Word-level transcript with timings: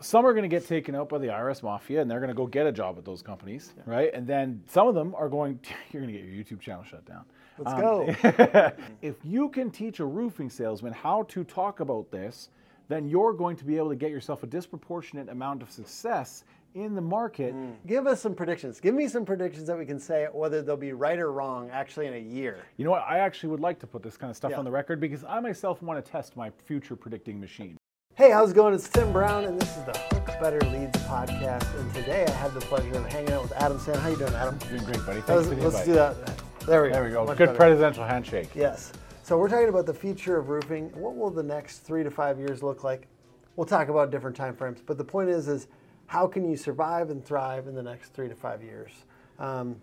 some 0.00 0.26
are 0.26 0.32
going 0.32 0.42
to 0.42 0.48
get 0.48 0.66
taken 0.66 0.94
out 0.94 1.08
by 1.08 1.18
the 1.18 1.28
IRS 1.28 1.62
mafia 1.62 2.02
and 2.02 2.10
they're 2.10 2.20
going 2.20 2.28
to 2.28 2.34
go 2.34 2.46
get 2.46 2.66
a 2.66 2.72
job 2.72 2.98
at 2.98 3.04
those 3.04 3.22
companies, 3.22 3.72
right? 3.86 4.10
And 4.12 4.26
then 4.26 4.62
some 4.66 4.86
of 4.88 4.94
them 4.94 5.14
are 5.14 5.28
going, 5.28 5.58
you're 5.90 6.02
going 6.02 6.12
to 6.12 6.18
get 6.20 6.28
your 6.28 6.44
YouTube 6.44 6.60
channel 6.60 6.84
shut 6.84 7.04
down. 7.06 7.24
Let's 7.58 7.72
Um, 7.72 7.80
go. 7.80 8.72
if 9.02 9.16
you 9.24 9.48
can 9.48 9.70
teach 9.70 10.00
a 10.00 10.04
roofing 10.04 10.50
salesman 10.50 10.92
how 10.92 11.22
to 11.24 11.44
talk 11.44 11.80
about 11.80 12.10
this, 12.10 12.50
then 12.88 13.08
you're 13.08 13.32
going 13.32 13.56
to 13.56 13.64
be 13.64 13.76
able 13.78 13.88
to 13.88 13.96
get 13.96 14.10
yourself 14.10 14.42
a 14.42 14.46
disproportionate 14.46 15.28
amount 15.30 15.62
of 15.62 15.70
success 15.70 16.44
in 16.74 16.94
the 16.94 17.00
market. 17.00 17.54
Give 17.86 18.06
us 18.06 18.20
some 18.20 18.34
predictions. 18.34 18.78
Give 18.80 18.94
me 18.94 19.08
some 19.08 19.24
predictions 19.24 19.66
that 19.66 19.78
we 19.78 19.86
can 19.86 19.98
say 19.98 20.26
whether 20.30 20.60
they'll 20.60 20.76
be 20.76 20.92
right 20.92 21.18
or 21.18 21.32
wrong 21.32 21.70
actually 21.70 22.06
in 22.06 22.12
a 22.12 22.18
year. 22.20 22.58
You 22.76 22.84
know 22.84 22.90
what? 22.90 23.02
I 23.08 23.20
actually 23.20 23.48
would 23.48 23.60
like 23.60 23.78
to 23.80 23.86
put 23.86 24.02
this 24.02 24.18
kind 24.18 24.30
of 24.30 24.36
stuff 24.36 24.50
Yeah. 24.50 24.58
on 24.58 24.64
the 24.66 24.70
record 24.70 25.00
because 25.00 25.24
I 25.24 25.40
myself 25.40 25.80
want 25.82 26.04
to 26.04 26.12
test 26.12 26.36
my 26.36 26.50
future 26.66 26.94
predicting 26.94 27.40
machine. 27.40 27.78
Hey, 28.16 28.30
how's 28.30 28.52
it 28.52 28.54
going? 28.54 28.72
It's 28.72 28.88
Tim 28.88 29.12
Brown, 29.12 29.44
and 29.44 29.60
this 29.60 29.76
is 29.76 29.84
the 29.84 29.92
Hook 29.92 30.24
Better 30.40 30.58
Leads 30.70 30.96
podcast. 31.00 31.78
And 31.78 31.92
today 31.92 32.24
I 32.26 32.30
have 32.30 32.54
the 32.54 32.60
pleasure 32.60 32.94
of 32.94 33.04
hanging 33.12 33.30
out 33.32 33.42
with 33.42 33.52
Adam 33.52 33.78
Sand. 33.78 33.98
How 33.98 34.08
you 34.08 34.16
doing, 34.16 34.32
Adam? 34.32 34.56
Doing 34.56 34.84
great, 34.84 35.04
buddy. 35.04 35.20
Thanks 35.20 35.28
Let's, 35.28 35.48
for 35.48 35.54
the 35.54 35.62
let's 35.62 35.80
invite. 35.80 35.84
do 35.84 35.92
that. 35.92 36.66
There 36.66 36.82
we 36.82 36.88
go. 36.88 36.94
There 36.94 37.04
we 37.04 37.10
go. 37.10 37.26
Much 37.26 37.36
Good 37.36 37.48
better. 37.48 37.58
presidential 37.58 38.04
handshake. 38.04 38.48
Yes. 38.54 38.94
So 39.22 39.36
we're 39.36 39.50
talking 39.50 39.68
about 39.68 39.84
the 39.84 39.92
future 39.92 40.38
of 40.38 40.48
roofing. 40.48 40.88
What 40.98 41.14
will 41.14 41.28
the 41.28 41.42
next 41.42 41.80
three 41.80 42.04
to 42.04 42.10
five 42.10 42.38
years 42.38 42.62
look 42.62 42.82
like? 42.84 43.06
We'll 43.54 43.66
talk 43.66 43.90
about 43.90 44.10
different 44.10 44.34
time 44.34 44.56
frames, 44.56 44.80
but 44.80 44.96
the 44.96 45.04
point 45.04 45.28
is, 45.28 45.46
is 45.46 45.68
how 46.06 46.26
can 46.26 46.48
you 46.48 46.56
survive 46.56 47.10
and 47.10 47.22
thrive 47.22 47.66
in 47.66 47.74
the 47.74 47.82
next 47.82 48.14
three 48.14 48.30
to 48.30 48.34
five 48.34 48.62
years? 48.62 48.92
Um, 49.38 49.76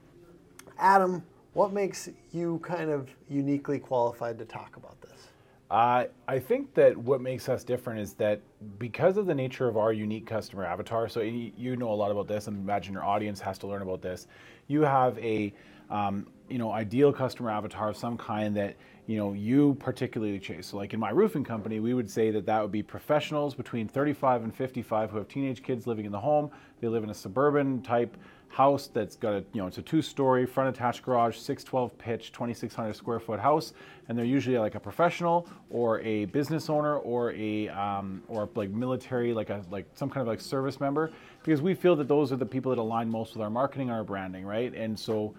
Adam, 0.80 1.24
what 1.54 1.72
makes 1.72 2.10
you 2.32 2.60
kind 2.64 2.90
of 2.90 3.12
uniquely 3.30 3.78
qualified 3.78 4.40
to 4.40 4.46
talk 4.46 4.76
about 4.76 5.00
this? 5.02 5.28
Uh, 5.74 6.06
I 6.28 6.38
think 6.38 6.76
that 6.76 6.96
what 6.96 7.20
makes 7.20 7.50
us 7.50 7.64
different 7.64 8.00
is 8.00 8.14
that 8.14 8.42
because 8.78 9.18
of 9.18 9.26
the 9.26 9.34
nature 9.34 9.68
of 9.68 9.76
our 9.76 9.92
unique 9.92 10.28
customer 10.28 10.64
avatar, 10.64 11.10
so 11.10 11.22
you 11.22 11.76
know 11.76 11.92
a 11.92 11.96
lot 11.96 12.12
about 12.12 12.28
this, 12.28 12.46
and 12.46 12.56
imagine 12.56 12.94
your 12.94 13.04
audience 13.04 13.40
has 13.40 13.58
to 13.58 13.68
learn 13.68 13.82
about 13.82 14.00
this. 14.00 14.28
You 14.68 14.82
have 14.82 15.18
a 15.18 15.52
um, 15.90 16.28
you 16.48 16.60
know 16.60 16.72
ideal 16.72 17.12
customer 17.12 17.50
avatar 17.50 17.90
of 17.90 17.98
some 17.98 18.20
kind 18.20 18.56
that 18.56 18.76
you 19.08 19.18
know 19.18 19.34
you 19.34 19.74
particularly 19.80 20.38
chase. 20.38 20.68
So, 20.68 20.78
like 20.78 20.94
in 20.94 21.00
my 21.00 21.10
roofing 21.10 21.44
company, 21.44 21.80
we 21.80 21.96
would 21.96 22.08
say 22.08 22.30
that 22.30 22.46
that 22.46 22.62
would 22.62 22.72
be 22.72 22.84
professionals 22.84 23.56
between 23.56 23.88
35 23.88 24.44
and 24.44 24.56
55 24.56 25.10
who 25.10 25.18
have 25.18 25.28
teenage 25.28 25.64
kids 25.64 25.88
living 25.88 26.06
in 26.06 26.12
the 26.12 26.20
home. 26.20 26.52
They 26.82 26.88
live 26.88 27.04
in 27.04 27.10
a 27.10 27.16
suburban 27.16 27.82
type 27.82 28.16
house 28.54 28.86
that's 28.86 29.16
got 29.16 29.34
a 29.34 29.44
you 29.52 29.62
know 29.62 29.66
it's 29.66 29.80
a 29.80 29.82
two-story 29.82 30.46
front 30.46 30.70
attached 30.70 31.02
garage 31.02 31.36
612 31.36 31.98
pitch 31.98 32.32
2600 32.32 32.94
square 32.94 33.20
foot 33.20 33.40
house. 33.40 33.74
And 34.08 34.18
they're 34.18 34.26
usually 34.26 34.60
like 34.60 34.76
a 34.76 34.80
professional 34.80 35.48
or 35.72 36.02
a 36.02 36.26
business 36.26 36.70
owner 36.70 36.98
or 36.98 37.32
a 37.34 37.70
um, 37.70 38.22
or 38.28 38.48
like 38.54 38.70
military 38.70 39.34
like 39.34 39.50
a 39.50 39.64
like 39.72 39.88
some 39.96 40.10
kind 40.10 40.22
of 40.22 40.28
like 40.28 40.40
service 40.40 40.80
member. 40.80 41.12
Because 41.44 41.64
we 41.64 41.74
feel 41.74 41.96
that 41.96 42.08
those 42.08 42.32
are 42.32 42.36
the 42.36 42.46
people 42.46 42.70
that 42.70 42.80
align 42.80 43.10
most 43.10 43.34
with 43.34 43.42
our 43.42 43.50
marketing 43.50 43.90
and 43.90 43.98
our 43.98 44.04
branding 44.04 44.46
right? 44.46 44.74
And 44.76 44.98
so 44.98 45.34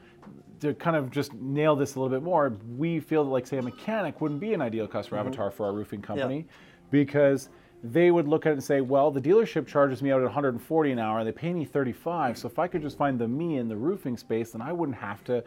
to 0.60 0.74
kind 0.74 0.96
of 0.96 1.10
just 1.10 1.32
nail 1.34 1.76
this 1.76 1.94
a 1.94 2.00
little 2.00 2.14
bit 2.14 2.24
more 2.24 2.56
we 2.76 2.98
feel 2.98 3.24
that 3.24 3.30
like 3.30 3.46
say 3.46 3.58
a 3.58 3.62
mechanic 3.62 4.20
wouldn't 4.20 4.40
be 4.40 4.54
an 4.54 4.62
ideal 4.62 4.86
customer 4.86 5.20
avatar 5.20 5.50
for 5.50 5.66
our 5.66 5.72
roofing 5.72 6.00
company 6.00 6.46
because 6.90 7.48
they 7.84 8.10
would 8.10 8.26
look 8.26 8.46
at 8.46 8.50
it 8.50 8.52
and 8.54 8.64
say, 8.64 8.80
well, 8.80 9.10
the 9.10 9.20
dealership 9.20 9.66
charges 9.66 10.02
me 10.02 10.10
out 10.10 10.20
at 10.20 10.24
140 10.24 10.92
an 10.92 10.98
hour, 10.98 11.18
and 11.18 11.28
they 11.28 11.32
pay 11.32 11.52
me 11.52 11.66
35. 11.66 12.38
So 12.38 12.48
if 12.48 12.58
I 12.58 12.66
could 12.66 12.80
just 12.80 12.96
find 12.96 13.18
the 13.18 13.28
me 13.28 13.58
in 13.58 13.68
the 13.68 13.76
roofing 13.76 14.16
space, 14.16 14.52
then 14.52 14.62
I 14.62 14.72
wouldn't 14.72 14.96
have 14.96 15.22
to, 15.24 15.44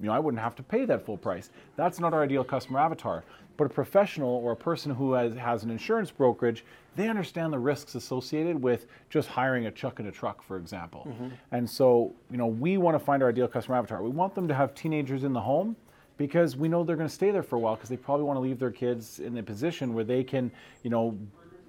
you 0.00 0.06
know, 0.06 0.12
I 0.12 0.18
wouldn't 0.18 0.42
have 0.42 0.56
to 0.56 0.62
pay 0.64 0.84
that 0.86 1.06
full 1.06 1.16
price. 1.16 1.50
That's 1.76 2.00
not 2.00 2.12
our 2.12 2.24
ideal 2.24 2.42
customer 2.42 2.80
avatar. 2.80 3.22
But 3.56 3.66
a 3.66 3.70
professional 3.70 4.28
or 4.28 4.52
a 4.52 4.56
person 4.56 4.92
who 4.92 5.12
has, 5.12 5.34
has 5.36 5.62
an 5.62 5.70
insurance 5.70 6.10
brokerage, 6.10 6.64
they 6.96 7.08
understand 7.08 7.52
the 7.52 7.58
risks 7.58 7.94
associated 7.94 8.60
with 8.60 8.86
just 9.08 9.28
hiring 9.28 9.66
a 9.66 9.70
chuck 9.70 10.00
in 10.00 10.06
a 10.06 10.12
truck, 10.12 10.42
for 10.42 10.56
example. 10.56 11.06
Mm-hmm. 11.08 11.28
And 11.52 11.70
so, 11.70 12.12
you 12.30 12.38
know, 12.38 12.46
we 12.46 12.76
want 12.78 12.96
to 12.96 13.04
find 13.04 13.22
our 13.22 13.28
ideal 13.28 13.48
customer 13.48 13.76
avatar. 13.76 14.02
We 14.02 14.10
want 14.10 14.34
them 14.34 14.48
to 14.48 14.54
have 14.54 14.74
teenagers 14.74 15.22
in 15.22 15.32
the 15.32 15.40
home 15.40 15.76
because 16.18 16.56
we 16.56 16.68
know 16.68 16.82
they're 16.84 16.96
going 16.96 17.08
to 17.08 17.14
stay 17.14 17.30
there 17.30 17.42
for 17.42 17.56
a 17.56 17.58
while 17.60 17.76
because 17.76 17.88
they 17.88 17.96
probably 17.96 18.24
want 18.24 18.36
to 18.36 18.40
leave 18.40 18.58
their 18.58 18.72
kids 18.72 19.20
in 19.20 19.38
a 19.38 19.42
position 19.42 19.94
where 19.94 20.04
they 20.04 20.24
can, 20.24 20.50
you 20.82 20.90
know, 20.90 21.16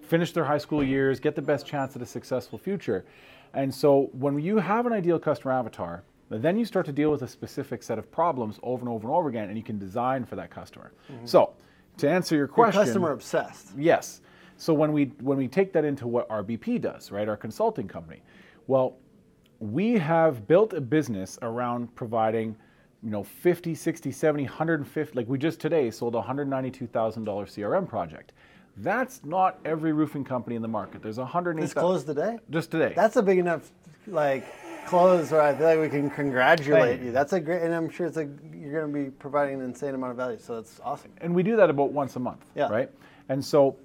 finish 0.09 0.34
their 0.34 0.44
high 0.44 0.58
school 0.58 0.84
years, 0.84 1.20
get 1.20 1.36
the 1.36 1.42
best 1.42 1.66
chance 1.66 1.96
at 1.96 2.02
a 2.02 2.06
successful 2.06 2.58
future. 2.58 3.06
And 3.53 3.74
so 3.74 4.09
when 4.14 4.40
you 4.40 4.58
have 4.58 4.86
an 4.86 4.94
ideal 4.94 5.20
customer 5.20 5.53
avatar, 5.53 6.03
then 6.30 6.58
you 6.58 6.66
start 6.66 6.86
to 6.88 6.92
deal 6.92 7.12
with 7.12 7.22
a 7.22 7.28
specific 7.28 7.81
set 7.81 7.97
of 7.97 8.12
problems 8.12 8.59
over 8.62 8.81
and 8.81 8.90
over 8.90 9.08
and 9.08 9.16
over 9.16 9.30
again, 9.30 9.50
and 9.50 9.58
you 9.58 9.64
can 9.64 9.80
design 9.80 10.25
for 10.25 10.36
that 10.36 10.52
customer. 10.52 10.92
Mm-hmm. 11.12 11.25
So 11.25 11.53
to 11.98 12.09
answer 12.09 12.36
your 12.36 12.46
You're 12.46 12.53
question, 12.53 12.84
customer 12.84 13.12
obsessed. 13.12 13.69
Yes. 13.78 14.22
So 14.58 14.74
when 14.74 14.92
we 14.92 15.06
when 15.22 15.38
we 15.38 15.48
take 15.48 15.74
that 15.74 15.86
into 15.86 16.08
what 16.08 16.28
RBP 16.30 16.81
does, 16.81 17.12
right, 17.12 17.28
our 17.28 17.38
consulting 17.38 17.88
company, 17.88 18.22
well, 18.68 18.98
we 19.59 19.94
have 19.94 20.48
built 20.48 20.74
a 20.74 20.81
business 20.81 21.40
around 21.42 21.94
providing, 21.96 22.56
you 23.02 23.09
know, 23.09 23.24
50, 23.24 23.74
60, 23.74 24.12
70, 24.12 24.44
150 24.44 25.16
like 25.16 25.28
we 25.28 25.38
just 25.38 25.59
today 25.59 25.90
sold 25.90 26.16
a 26.16 26.22
$192,000 26.22 26.90
CRM 26.92 27.88
project. 27.88 28.34
That's 28.82 29.24
not 29.26 29.60
every 29.66 29.92
roofing 29.94 30.24
company 30.24 30.56
in 30.56 30.62
the 30.62 30.68
market. 30.68 31.02
There's 31.02 31.18
a 31.18 31.22
108 31.22 31.62
This 31.62 31.74
closed 31.74 32.08
today. 32.08 32.40
just 32.50 32.72
today. 32.72 32.94
That's 32.96 33.16
a 33.18 33.22
big 33.24 33.38
enough 33.38 33.72
like 34.08 34.46
close 34.88 35.32
where 35.32 35.42
I 35.42 35.54
feel 35.54 35.68
like 35.68 35.80
we 35.80 35.90
can 35.90 36.10
congratulate 36.10 37.00
you. 37.02 37.08
you. 37.08 37.12
That's 37.12 37.34
a 37.34 37.40
great, 37.40 37.62
and 37.62 37.74
I'm 37.74 37.90
sure 37.90 38.08
it's 38.08 38.18
a 38.18 38.28
you're 38.54 38.72
going 38.82 38.92
to 38.94 39.04
be 39.06 39.10
providing 39.12 39.56
an 39.56 39.62
insane 39.66 39.96
amount 39.96 40.12
of 40.12 40.18
value. 40.18 40.40
So 40.40 40.56
that's 40.56 40.80
awesome. 40.84 41.12
and 41.20 41.36
we 41.36 41.44
do 41.44 41.56
that 41.58 41.70
about 41.70 41.92
once 41.92 42.16
a 42.16 42.20
month, 42.20 42.46
Yeah. 42.56 42.70
right? 42.70 42.90
And 43.28 43.44
so, 43.44 43.76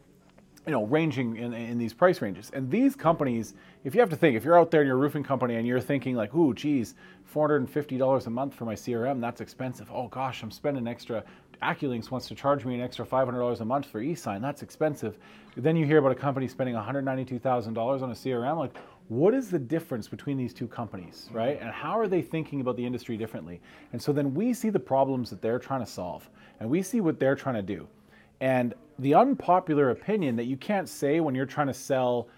you 0.67 0.73
know, 0.73 0.85
ranging 0.85 1.37
in, 1.37 1.53
in 1.53 1.77
these 1.77 1.93
price 1.93 2.23
ranges. 2.23 2.51
And 2.55 2.71
these 2.71 2.95
companies, 2.97 3.55
if 3.85 3.95
you 3.95 4.01
have 4.01 4.09
to 4.11 4.17
think, 4.17 4.37
if 4.37 4.45
you're 4.45 4.59
out 4.59 4.71
there 4.71 4.81
in 4.81 4.87
your 4.87 4.97
roofing 4.97 5.23
company 5.25 5.57
and 5.57 5.67
you're 5.67 5.81
thinking 5.81 6.15
like, 6.15 6.35
ooh, 6.35 6.55
geez, 6.55 6.95
$450 7.35 8.27
a 8.27 8.31
month 8.31 8.55
for 8.55 8.65
my 8.65 8.75
CRM, 8.75 9.21
that's 9.21 9.41
expensive. 9.41 9.91
Oh 9.93 10.07
gosh, 10.09 10.43
I'm 10.43 10.51
spending 10.51 10.87
extra. 10.87 11.25
AccuLynx 11.63 12.11
wants 12.11 12.29
to 12.29 12.35
charge 12.35 12.65
me 12.65 12.75
an 12.75 12.81
extra 12.81 13.05
$500 13.05 13.61
a 13.61 13.65
month 13.65 13.87
for 13.87 14.01
e-sign. 14.01 14.43
That's 14.43 14.63
expensive. 14.63 15.19
Then 15.57 15.77
you 15.77 15.87
hear 15.87 15.99
about 15.99 16.13
a 16.13 16.17
company 16.17 16.49
spending 16.49 16.75
$192,000 16.75 18.03
on 18.03 18.11
a 18.11 18.15
CRM. 18.15 18.59
Like, 18.59 18.77
what 19.09 19.35
is 19.35 19.51
the 19.51 19.59
difference 19.59 20.09
between 20.09 20.37
these 20.37 20.55
two 20.55 20.67
companies, 20.67 21.29
right? 21.33 21.61
And 21.61 21.71
how 21.71 21.99
are 21.99 22.09
they 22.09 22.23
thinking 22.23 22.61
about 22.61 22.77
the 22.77 22.87
industry 22.87 23.17
differently? 23.17 23.61
And 23.93 24.01
so 24.01 24.13
then 24.13 24.33
we 24.35 24.55
see 24.55 24.71
the 24.71 24.81
problems 24.81 25.29
that 25.31 25.43
they're 25.43 25.59
trying 25.59 25.81
to 25.81 25.87
solve, 25.87 26.29
and 26.59 26.71
we 26.71 26.83
see 26.83 27.01
what 27.01 27.21
they're 27.21 27.35
trying 27.35 27.57
to 27.57 27.63
do. 27.63 27.87
And 28.41 28.75
the 28.99 29.15
unpopular 29.15 29.91
opinion 29.91 30.37
that 30.37 30.45
you 30.45 30.57
can't 30.57 30.89
say 30.89 31.21
when 31.21 31.35
you're 31.35 31.47
trying 31.47 31.67
to 31.67 31.75
sell 31.75 32.29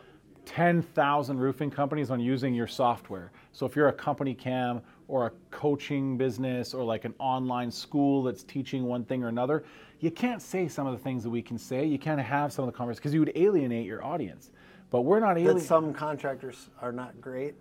10,000 0.45 1.39
roofing 1.39 1.71
companies 1.71 2.11
on 2.11 2.21
using 2.21 2.55
your 2.55 2.67
software. 2.67 3.33
So 3.53 3.67
if 3.67 3.77
you're 3.77 3.89
a 3.89 3.93
CompanyCam 3.93 4.83
or 5.09 5.27
a 5.27 5.33
coaching 5.51 6.17
business 6.17 6.75
or 6.75 6.85
like 6.85 7.05
an 7.05 7.15
online 7.19 7.71
school 7.71 8.23
that's 8.23 8.43
teaching 8.43 8.85
one 8.85 9.05
thing 9.05 9.23
or 9.23 9.29
another, 9.29 9.65
you 10.01 10.11
can't 10.11 10.43
say 10.43 10.69
some 10.69 10.87
of 10.87 10.93
the 10.93 11.03
things 11.03 11.23
that 11.23 11.31
we 11.31 11.41
can 11.43 11.59
say. 11.59 11.85
You 11.87 11.99
can't 11.99 12.21
have 12.21 12.53
some 12.53 12.65
of 12.67 12.73
the 12.73 12.77
conversations 12.77 13.01
because 13.01 13.15
you 13.15 13.21
would 13.21 13.33
alienate 13.37 13.87
your 13.87 14.05
audience. 14.05 14.51
But 14.91 15.03
we're 15.03 15.21
not 15.21 15.35
That 15.35 15.41
alienating. 15.41 15.67
some 15.67 15.93
contractors 15.95 16.69
are 16.81 16.93
not 16.93 17.21
great. 17.21 17.55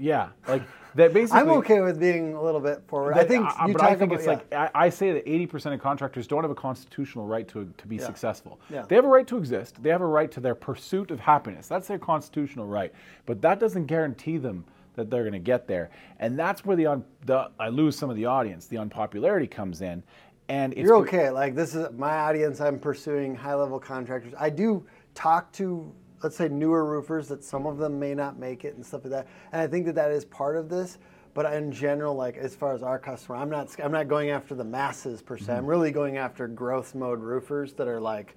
Yeah, 0.00 0.28
like 0.46 0.62
that 0.94 1.12
basically. 1.12 1.40
I'm 1.40 1.50
okay 1.50 1.80
with 1.80 1.98
being 1.98 2.34
a 2.34 2.40
little 2.42 2.60
bit 2.60 2.82
forward. 2.86 3.14
I 3.18 3.24
think 3.24 3.44
uh, 3.44 3.66
you 3.66 3.72
but 3.72 3.82
I 3.82 3.96
think 3.96 4.12
about, 4.12 4.20
it's 4.20 4.26
yeah. 4.26 4.32
like 4.32 4.54
I, 4.54 4.86
I 4.86 4.88
say 4.90 5.12
that 5.12 5.26
80% 5.26 5.74
of 5.74 5.80
contractors 5.80 6.28
don't 6.28 6.44
have 6.44 6.52
a 6.52 6.54
constitutional 6.54 7.26
right 7.26 7.48
to, 7.48 7.72
to 7.76 7.86
be 7.88 7.96
Yeah. 7.96 8.06
successful. 8.06 8.60
Yeah. 8.70 8.82
They 8.82 8.94
have 8.94 9.04
a 9.04 9.08
right 9.08 9.26
to 9.26 9.36
exist. 9.36 9.82
They 9.82 9.90
have 9.90 10.00
a 10.00 10.06
right 10.06 10.30
to 10.30 10.38
their 10.38 10.54
pursuit 10.54 11.10
of 11.10 11.18
happiness. 11.18 11.66
That's 11.66 11.88
their 11.88 11.98
constitutional 11.98 12.66
right. 12.66 12.92
But 13.26 13.42
that 13.42 13.58
doesn't 13.58 13.86
guarantee 13.86 14.36
them 14.38 14.64
that 14.98 15.10
they're 15.10 15.22
going 15.22 15.32
to 15.32 15.38
get 15.38 15.66
there. 15.66 15.90
And 16.20 16.38
that's 16.38 16.64
where 16.64 16.76
the, 16.76 16.86
un, 16.86 17.04
the 17.24 17.50
I 17.58 17.68
lose 17.68 17.96
some 17.96 18.10
of 18.10 18.16
the 18.16 18.26
audience. 18.26 18.66
The 18.66 18.78
unpopularity 18.78 19.46
comes 19.46 19.80
in. 19.80 20.02
And 20.48 20.72
it's 20.74 20.82
You're 20.82 20.96
okay. 20.98 21.30
Like 21.30 21.54
this 21.54 21.74
is 21.74 21.88
my 21.96 22.12
audience. 22.18 22.60
I'm 22.60 22.78
pursuing 22.78 23.34
high 23.34 23.54
level 23.54 23.78
contractors. 23.80 24.32
I 24.38 24.50
do 24.50 24.84
talk 25.14 25.52
to 25.52 25.92
let's 26.22 26.36
say 26.36 26.48
newer 26.48 26.84
roofers 26.84 27.28
that 27.28 27.44
some 27.44 27.64
of 27.66 27.78
them 27.78 27.98
may 27.98 28.12
not 28.14 28.38
make 28.38 28.64
it 28.64 28.74
and 28.74 28.84
stuff 28.84 29.04
like 29.04 29.12
that. 29.12 29.28
And 29.52 29.62
I 29.62 29.66
think 29.68 29.86
that 29.86 29.94
that 29.94 30.10
is 30.10 30.24
part 30.24 30.56
of 30.56 30.68
this. 30.68 30.98
But 31.34 31.52
in 31.52 31.70
general, 31.70 32.14
like 32.16 32.36
as 32.36 32.56
far 32.56 32.74
as 32.74 32.82
our 32.82 32.98
customer, 32.98 33.36
I'm 33.36 33.50
not 33.50 33.68
I'm 33.80 33.92
not 33.92 34.08
going 34.08 34.30
after 34.30 34.54
the 34.56 34.64
masses 34.64 35.22
per 35.22 35.36
se. 35.38 35.52
I'm 35.52 35.58
Mm-hmm. 35.60 35.66
really 35.66 35.90
going 35.92 36.16
after 36.16 36.48
growth 36.48 36.94
mode 36.94 37.20
roofers 37.20 37.72
that 37.74 37.86
are 37.86 38.00
like 38.00 38.36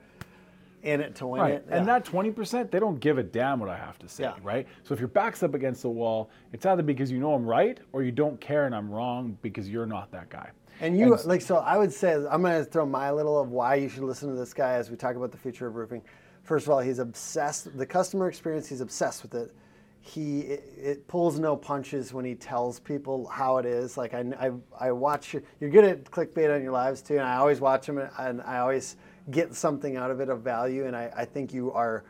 in 0.84 1.02
it 1.02 1.16
to 1.16 1.28
win 1.28 1.42
Right. 1.42 1.54
it. 1.56 1.66
And 1.70 1.88
that 1.88 2.06
20%, 2.06 2.72
they 2.72 2.80
don't 2.80 3.00
give 3.00 3.18
a 3.18 3.24
damn 3.24 3.60
what 3.60 3.70
I 3.70 3.78
have 3.78 3.98
to 4.00 4.08
say, 4.10 4.24
Yeah. 4.24 4.34
right? 4.44 4.68
So 4.84 4.94
if 4.94 5.00
your 5.00 5.10
back's 5.10 5.44
up 5.44 5.54
against 5.54 5.82
the 5.84 5.90
wall, 5.90 6.30
it's 6.54 6.66
either 6.66 6.84
because 6.84 7.12
you 7.12 7.20
know 7.20 7.34
I'm 7.34 7.46
right 7.46 7.80
or 7.94 8.04
you 8.04 8.12
don't 8.12 8.40
care 8.42 8.66
and 8.66 8.76
I'm 8.76 8.90
wrong 8.92 9.38
because 9.42 9.70
you're 9.70 9.86
not 9.86 10.12
that 10.12 10.30
guy. 10.30 10.50
And 10.80 10.98
you 10.98 11.14
And- 11.14 11.26
like 11.26 11.42
so 11.42 11.58
I 11.58 11.78
would 11.78 11.94
say 11.94 12.14
I'm 12.14 12.42
going 12.42 12.58
to 12.64 12.66
throw 12.66 12.86
my 12.86 13.12
little 13.12 13.40
of 13.40 13.52
why 13.52 13.76
you 13.76 13.90
should 13.90 14.04
listen 14.04 14.30
to 14.30 14.36
this 14.36 14.54
guy 14.54 14.74
as 14.74 14.90
we 14.90 14.98
talk 14.98 15.16
about 15.16 15.32
the 15.32 15.38
future 15.38 15.68
of 15.68 15.76
roofing. 15.76 16.02
First 16.44 16.66
of 16.66 16.72
all, 16.74 16.80
he's 16.80 16.98
obsessed 16.98 17.78
the 17.78 17.86
customer 17.86 18.28
experience. 18.28 18.68
He's 18.68 18.82
obsessed 18.82 19.22
with 19.22 19.36
it. 19.36 19.54
He 20.04 20.40
it, 20.42 20.64
it 20.82 21.08
pulls 21.08 21.38
no 21.40 21.56
punches 21.56 22.12
when 22.12 22.26
he 22.26 22.34
tells 22.34 22.80
people 22.80 23.28
how 23.28 23.58
it 23.58 23.68
is. 23.68 23.96
Like 23.98 24.16
I 24.16 24.26
I, 24.40 24.52
I 24.88 24.92
watch 24.92 25.36
you're 25.60 25.70
good 25.70 25.84
at 25.84 26.06
clickbait 26.06 26.52
on 26.56 26.64
your 26.64 26.72
lives 26.72 27.04
too, 27.04 27.18
and 27.20 27.28
I 27.28 27.36
always 27.36 27.62
watch 27.62 27.86
them 27.86 28.00
and 28.18 28.42
I 28.42 28.58
always 28.58 28.96
get 29.30 29.54
something 29.54 29.98
out 29.98 30.12
of 30.12 30.20
it 30.20 30.30
of 30.30 30.42
value. 30.42 30.86
And 30.86 30.96
I, 30.96 31.12
I 31.16 31.26
think 31.26 31.54
you 31.54 31.72
are 31.72 32.04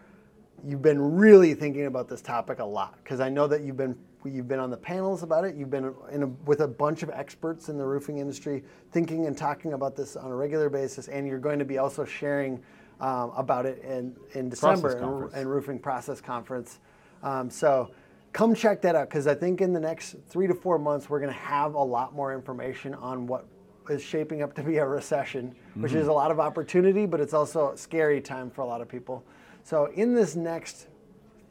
you've 0.66 0.82
been 0.82 1.16
really 1.16 1.54
thinking 1.54 1.86
about 1.86 2.08
this 2.08 2.22
topic 2.22 2.60
a 2.60 2.66
lot 2.66 2.96
because 3.04 3.20
I 3.20 3.30
know 3.30 3.48
that 3.48 3.62
you've 3.62 3.78
been 3.78 3.98
you've 4.24 4.48
been 4.48 4.60
on 4.60 4.70
the 4.70 4.78
panels 4.78 5.24
about 5.24 5.44
it. 5.46 5.56
You've 5.56 5.72
been 5.72 5.94
in 6.12 6.24
a, 6.24 6.28
with 6.46 6.62
a 6.62 6.68
bunch 6.68 7.04
of 7.04 7.10
experts 7.10 7.70
in 7.70 7.78
the 7.78 7.86
roofing 7.86 8.20
industry, 8.20 8.64
thinking 8.92 9.26
and 9.26 9.38
talking 9.38 9.74
about 9.74 9.96
this 9.96 10.16
on 10.16 10.32
a 10.32 10.36
regular 10.36 10.70
basis, 10.70 11.08
and 11.08 11.28
you're 11.28 11.40
going 11.40 11.60
to 11.60 11.66
be 11.66 11.80
also 11.80 12.06
sharing 12.06 12.62
um, 13.00 13.32
about 13.36 13.66
it 13.66 13.84
in 13.84 14.16
in 14.34 14.50
December 14.50 14.98
and, 14.98 15.34
and 15.34 15.50
roofing 15.50 15.80
process 15.80 16.22
conference. 16.22 16.80
Um, 17.24 17.50
so 17.50 17.92
come 18.34 18.56
check 18.56 18.82
that 18.84 18.96
out 18.96 19.10
because 19.10 19.28
I 19.28 19.34
think 19.34 19.62
in 19.62 19.74
the 19.74 19.80
next 19.80 20.16
three 20.30 20.48
to 20.48 20.54
four 20.54 20.78
months 20.78 21.10
we're 21.10 21.20
going 21.20 21.34
to 21.34 21.40
have 21.40 21.74
a 21.74 21.84
lot 21.84 22.14
more 22.14 22.34
information 22.34 22.94
on 22.94 23.28
what 23.28 23.46
is 23.92 24.02
shaping 24.02 24.42
up 24.42 24.54
to 24.56 24.64
be 24.64 24.78
a 24.78 24.86
recession, 24.86 25.54
mm-hmm. 25.72 25.84
which 25.84 25.94
is 25.94 26.08
a 26.08 26.14
lot 26.14 26.32
of 26.32 26.40
opportunity, 26.40 27.06
but 27.06 27.20
it's 27.20 27.34
also 27.34 27.72
a 27.72 27.78
scary 27.78 28.22
time 28.22 28.50
for 28.50 28.62
a 28.62 28.66
lot 28.66 28.82
of 28.82 28.88
people. 28.88 29.24
So 29.64 29.86
in 29.94 30.16
this 30.16 30.36
next 30.36 30.88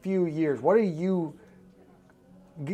few 0.01 0.25
years, 0.25 0.59
what 0.59 0.75
are 0.75 0.79
you 0.79 1.33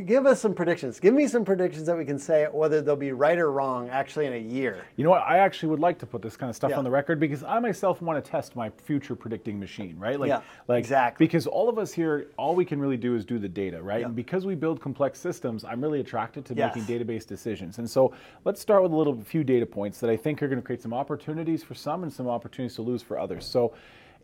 give 0.06 0.25
us 0.25 0.41
some 0.41 0.53
predictions. 0.53 1.00
Give 1.00 1.13
me 1.13 1.27
some 1.27 1.45
predictions 1.45 1.85
that 1.85 1.97
we 1.97 2.06
can 2.06 2.19
say 2.19 2.47
whether 2.51 2.81
they'll 2.81 2.95
be 2.95 3.12
right 3.12 3.38
or 3.38 3.51
wrong 3.51 3.89
actually 3.89 4.25
in 4.25 4.33
a 4.33 4.38
year. 4.38 4.85
You 4.95 5.03
know 5.03 5.09
what? 5.09 5.21
I 5.21 5.38
actually 5.38 5.69
would 5.69 5.79
like 5.79 6.00
to 6.00 6.06
put 6.06 6.21
this 6.21 6.35
kind 6.35 6.50
of 6.50 6.56
stuff 6.56 6.71
yeah. 6.71 6.77
on 6.77 6.83
the 6.83 6.91
record 6.91 7.19
because 7.19 7.44
I 7.44 7.59
myself 7.59 8.01
want 8.01 8.24
to 8.24 8.31
test 8.31 8.56
my 8.56 8.69
future 8.69 9.15
predicting 9.15 9.59
machine, 9.59 9.97
right? 9.97 10.19
Like, 10.19 10.29
yeah, 10.29 10.41
like 10.68 10.79
exactly. 10.79 11.25
Because 11.25 11.47
all 11.47 11.69
of 11.69 11.77
us 11.77 11.94
here, 11.94 12.27
all 12.38 12.56
we 12.56 12.65
can 12.65 12.79
really 12.79 12.97
do 12.97 13.15
is 13.15 13.25
do 13.25 13.39
the 13.39 13.50
data, 13.50 13.81
right? 13.81 14.01
Yeah. 14.01 14.07
And 14.07 14.15
because 14.15 14.45
we 14.45 14.56
build 14.56 14.81
complex 14.81 15.19
systems, 15.19 15.63
I'm 15.63 15.81
really 15.81 16.00
attracted 16.00 16.45
to 16.45 16.53
yes. 16.53 16.75
making 16.75 16.94
database 16.94 17.25
decisions. 17.25 17.77
And 17.77 17.89
so 17.89 18.13
let's 18.45 18.59
start 18.59 18.83
with 18.83 18.91
a 18.91 18.95
little 18.95 19.19
few 19.21 19.44
data 19.44 19.65
points 19.65 20.00
that 20.00 20.09
I 20.09 20.18
think 20.18 20.41
are 20.41 20.47
going 20.47 20.59
to 20.59 20.65
create 20.65 20.81
some 20.81 20.94
opportunities 20.94 21.63
for 21.63 21.75
some 21.75 22.03
and 22.03 22.12
some 22.12 22.27
opportunities 22.27 22.75
to 22.75 22.81
lose 22.81 23.01
for 23.01 23.19
others. 23.19 23.45
So 23.45 23.74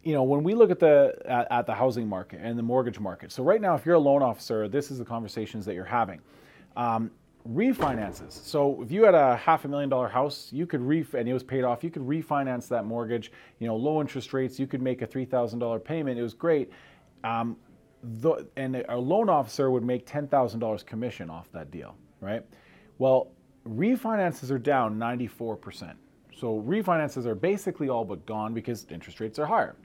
you 0.04 0.14
know, 0.14 0.24
when 0.24 0.44
we 0.44 0.54
look 0.54 0.70
at 0.70 0.80
the 0.80 1.16
at, 1.26 1.50
at, 1.52 1.66
the 1.66 1.74
housing 1.74 2.08
market 2.08 2.40
and 2.44 2.58
the 2.60 2.64
mortgage 2.64 3.00
market. 3.00 3.32
So 3.32 3.44
right 3.44 3.62
now, 3.62 3.76
if 3.76 3.86
you're 3.86 3.96
a 3.96 4.00
loan 4.00 4.22
officer, 4.22 4.68
this 4.68 4.92
is 4.92 4.98
the 4.98 5.06
conversations 5.06 5.66
that 5.66 5.76
you're 5.76 5.86
having. 5.86 6.20
Um, 6.76 7.12
refinances. 7.50 8.32
So 8.32 8.82
if 8.82 8.92
you 8.92 9.04
had 9.04 9.16
a 9.16 9.36
half 9.36 9.66
a 9.66 9.68
million 9.68 9.90
dollar 9.90 10.08
house, 10.08 10.50
you 10.52 10.66
could 10.66 10.82
ref 10.82 11.14
and 11.14 11.28
it 11.28 11.34
was 11.34 11.44
paid 11.44 11.64
off. 11.64 11.84
You 11.84 11.90
could 11.90 12.04
refinance 12.04 12.68
that 12.70 12.86
mortgage. 12.86 13.32
You 13.60 13.68
know, 13.68 13.76
low 13.76 14.02
interest 14.02 14.34
rates. 14.34 14.60
You 14.60 14.68
could 14.68 14.82
make 14.82 15.02
a 15.02 15.08
three 15.08 15.26
thousand 15.26 15.60
dollar 15.60 15.80
payment. 15.80 16.20
It 16.20 16.24
was 16.24 16.34
great. 16.34 16.72
Um, 17.24 17.58
the, 18.04 18.46
and 18.58 18.84
a 18.90 18.98
loan 18.98 19.30
officer 19.30 19.72
would 19.72 19.84
make 19.84 20.06
ten 20.06 20.28
thousand 20.28 20.60
dollars 20.60 20.84
commission 20.84 21.30
off 21.30 21.52
that 21.54 21.72
deal, 21.72 21.96
right? 22.20 22.44
Well, 22.98 23.32
refinances 23.68 24.52
are 24.52 24.60
down 24.60 24.98
ninety 24.98 25.28
four 25.28 25.56
percent. 25.56 25.98
So 26.36 26.62
refinances 26.66 27.26
are 27.26 27.36
basically 27.36 27.90
all 27.90 28.04
but 28.04 28.26
gone 28.26 28.54
because 28.54 28.86
interest 28.90 29.20
rates 29.20 29.40
are 29.40 29.46
higher. 29.46 29.76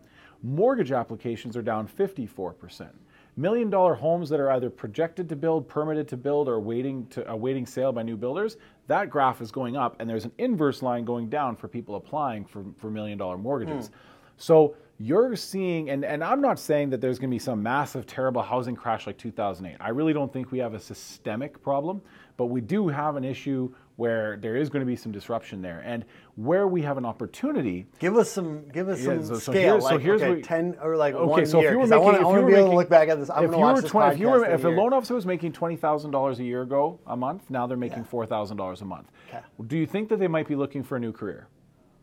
Mortgage 0.43 0.93
applications 0.93 1.57
are 1.57 1.63
down 1.63 1.89
54%. 1.89 2.91
Million 3.37 3.71
dollar 3.71 3.95
homes 3.95 4.29
that 4.31 4.41
are 4.41 4.51
either 4.51 4.69
projected 4.69 5.29
to 5.29 5.37
build, 5.37 5.69
permitted 5.69 6.09
to 6.09 6.17
build, 6.17 6.49
or 6.49 6.59
waiting 6.59 7.07
to 7.07 7.29
awaiting 7.31 7.67
sale 7.67 7.93
by 7.93 8.03
new 8.03 8.17
builders, 8.17 8.57
that 8.89 9.11
graph 9.11 9.41
is 9.41 9.53
going 9.53 9.77
up, 9.77 9.95
and 10.01 10.11
there's 10.11 10.25
an 10.25 10.33
inverse 10.39 10.83
line 10.83 11.05
going 11.05 11.29
down 11.29 11.55
for 11.55 11.69
people 11.69 11.95
applying 11.95 12.45
for, 12.45 12.65
for 12.77 12.91
million 12.91 13.17
dollar 13.17 13.39
mortgages. 13.39 13.91
Mm. 13.91 13.93
So 14.39 14.75
you're 14.99 15.37
seeing, 15.37 15.91
and, 15.91 16.05
and 16.05 16.25
I'm 16.25 16.41
not 16.41 16.59
saying 16.59 16.91
that 16.91 17.01
there's 17.01 17.19
going 17.19 17.31
to 17.31 17.35
be 17.35 17.39
some 17.39 17.63
massive, 17.63 18.07
terrible 18.07 18.43
housing 18.43 18.75
crash 18.75 19.07
like 19.07 19.17
2008. 19.17 19.77
I 19.81 19.91
really 19.91 20.13
don't 20.13 20.33
think 20.33 20.51
we 20.51 20.59
have 20.59 20.75
a 20.75 20.81
systemic 20.81 21.63
problem, 21.63 22.03
but 22.37 22.47
we 22.47 22.61
do 22.61 22.89
have 22.89 23.15
an 23.15 23.25
issue 23.25 23.73
where 23.99 24.37
there 24.37 24.55
is 24.55 24.71
going 24.71 24.79
to 24.79 24.87
be 24.87 24.95
some 24.95 25.11
disruption 25.11 25.61
there, 25.61 25.83
and 25.85 26.05
where 26.37 26.69
we 26.69 26.81
have 26.83 26.99
an 26.99 27.05
opportunity. 27.05 27.85
Give 27.99 28.17
us 28.17 28.31
some, 28.31 28.69
give 28.69 28.89
us 28.89 29.01
yeah, 29.01 29.07
some 29.07 29.25
so, 29.25 29.39
scale. 29.39 29.81
So 29.81 29.99
here's, 29.99 30.21
like, 30.21 30.31
okay, 30.31 30.41
ten 30.41 30.77
or 30.81 30.97
like 30.97 31.15
okay, 31.15 31.27
one 31.27 31.47
so 31.47 31.61
year. 31.61 31.71
If 31.71 31.73
you 31.73 31.79
were 31.81 31.87
making, 31.89 32.23
I 32.23 32.25
want 32.25 32.41
to 32.41 32.47
be 32.47 32.55
able 32.55 32.71
to 32.71 32.77
look 32.77 32.89
back 32.89 33.09
at 33.09 33.19
this. 33.19 33.29
I'm 33.29 33.47
if 33.47 33.51
you 33.51 33.59
were 33.59 33.83
20, 33.83 34.15
if 34.15 34.21
you 34.21 34.29
were, 34.29 34.45
if 34.47 34.63
a 34.63 34.69
loan 34.69 34.93
officer 34.93 35.15
was 35.15 35.27
making 35.27 35.51
twenty 35.51 35.75
thousand 35.75 36.13
dollars 36.13 36.39
a 36.39 36.45
year 36.45 36.63
ago 36.63 37.01
a 37.09 37.17
month, 37.17 37.51
now 37.51 37.67
they're 37.67 37.77
making 37.77 37.99
yeah. 37.99 38.05
four 38.05 38.25
thousand 38.25 38.57
dollars 38.57 38.83
a 38.83 38.85
month. 38.85 39.11
Okay. 39.29 39.41
Do 39.67 39.77
you 39.77 39.87
think 39.87 40.09
that 40.11 40.21
they 40.21 40.29
might 40.29 40.47
be 40.47 40.55
looking 40.55 40.85
for 40.85 40.97
a 40.97 41.01
new 41.01 41.11
career? 41.11 41.49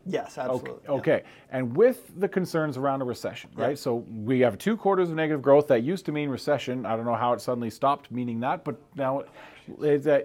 Yes, 0.04 0.38
absolutely. 0.38 0.70
Okay. 0.70 0.82
Yeah. 0.86 0.92
okay. 0.92 1.22
And 1.50 1.74
with 1.76 2.12
the 2.20 2.28
concerns 2.28 2.76
around 2.76 3.02
a 3.02 3.04
recession, 3.04 3.50
right? 3.54 3.70
Yeah. 3.70 3.74
So 3.74 4.04
we 4.24 4.40
have 4.40 4.58
two 4.58 4.76
quarters 4.76 5.08
of 5.08 5.16
negative 5.16 5.42
growth. 5.42 5.66
That 5.68 5.82
used 5.82 6.04
to 6.06 6.12
mean 6.12 6.28
recession. 6.28 6.86
I 6.86 6.94
don't 6.94 7.06
know 7.06 7.14
how 7.14 7.32
it 7.32 7.40
suddenly 7.40 7.70
stopped 7.70 8.10
meaning 8.10 8.40
that, 8.40 8.64
but 8.64 8.76
now, 8.94 9.24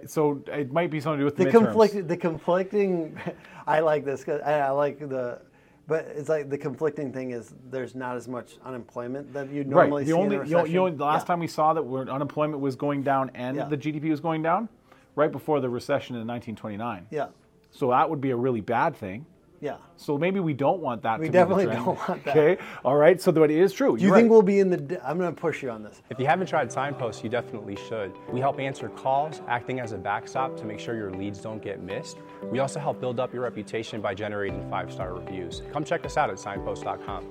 so 0.06 0.42
it 0.48 0.72
might 0.72 0.90
be 0.90 1.00
something 1.00 1.18
to 1.18 1.22
do 1.22 1.24
with 1.24 1.36
the, 1.36 1.44
the 1.44 1.50
conflict. 1.50 2.08
The 2.08 2.16
conflicting. 2.16 3.18
I 3.66 3.80
like 3.80 4.04
this 4.04 4.20
because 4.20 4.40
I 4.42 4.70
like 4.70 4.98
the. 4.98 5.40
But 5.88 6.06
it's 6.14 6.28
like 6.28 6.48
the 6.48 6.56
conflicting 6.56 7.12
thing 7.12 7.32
is 7.32 7.54
there's 7.70 7.94
not 7.94 8.16
as 8.16 8.28
much 8.28 8.54
unemployment 8.64 9.32
that 9.32 9.50
you 9.50 9.64
normally 9.64 10.02
right. 10.02 10.06
the 10.06 10.12
see 10.12 10.16
only, 10.16 10.36
in 10.36 10.40
a 10.40 10.44
recession. 10.44 10.66
You 10.70 10.76
know, 10.76 10.90
the 10.90 11.04
last 11.04 11.22
yeah. 11.22 11.26
time 11.26 11.40
we 11.40 11.48
saw 11.48 11.74
that 11.74 11.82
where 11.82 12.08
unemployment 12.08 12.60
was 12.60 12.76
going 12.76 13.02
down 13.02 13.30
and 13.34 13.58
the 13.68 13.76
GDP 13.76 14.10
was 14.10 14.20
going 14.20 14.42
down, 14.42 14.68
right 15.16 15.32
before 15.32 15.60
the 15.60 15.68
recession 15.68 16.14
in 16.14 16.26
1929. 16.26 17.08
Yeah. 17.10 17.28
So 17.72 17.90
that 17.90 18.08
would 18.08 18.20
be 18.20 18.30
a 18.30 18.36
really 18.36 18.60
bad 18.60 18.94
thing. 18.94 19.26
Yeah. 19.62 19.76
So 19.96 20.18
maybe 20.18 20.40
we 20.40 20.54
don't 20.54 20.80
want 20.80 21.02
that. 21.02 21.20
We 21.20 21.28
definitely 21.28 21.66
don't 21.66 21.96
want 22.08 22.24
that. 22.24 22.36
Okay. 22.36 22.60
All 22.84 22.96
right. 22.96 23.20
So 23.20 23.30
that 23.30 23.44
it 23.44 23.52
is 23.52 23.72
true. 23.72 23.96
Do 23.96 24.02
you 24.02 24.08
You're 24.08 24.16
think 24.16 24.24
right. 24.24 24.30
we'll 24.32 24.42
be 24.42 24.58
in 24.58 24.70
the? 24.70 25.00
I'm 25.08 25.18
going 25.18 25.32
to 25.32 25.40
push 25.40 25.62
you 25.62 25.70
on 25.70 25.84
this. 25.84 26.02
If 26.10 26.18
you 26.18 26.26
haven't 26.26 26.48
tried 26.48 26.72
Signpost, 26.72 27.22
you 27.22 27.30
definitely 27.30 27.76
should. 27.88 28.12
We 28.32 28.40
help 28.40 28.58
answer 28.58 28.88
calls, 28.88 29.40
acting 29.46 29.78
as 29.78 29.92
a 29.92 29.98
backstop 29.98 30.56
to 30.56 30.64
make 30.64 30.80
sure 30.80 30.96
your 30.96 31.12
leads 31.12 31.38
don't 31.38 31.62
get 31.62 31.80
missed. 31.80 32.18
We 32.50 32.58
also 32.58 32.80
help 32.80 33.00
build 33.00 33.20
up 33.20 33.32
your 33.32 33.44
reputation 33.44 34.00
by 34.00 34.14
generating 34.14 34.68
five-star 34.68 35.14
reviews. 35.14 35.62
Come 35.72 35.84
check 35.84 36.04
us 36.04 36.16
out 36.16 36.28
at 36.28 36.40
signpost.com. 36.40 37.24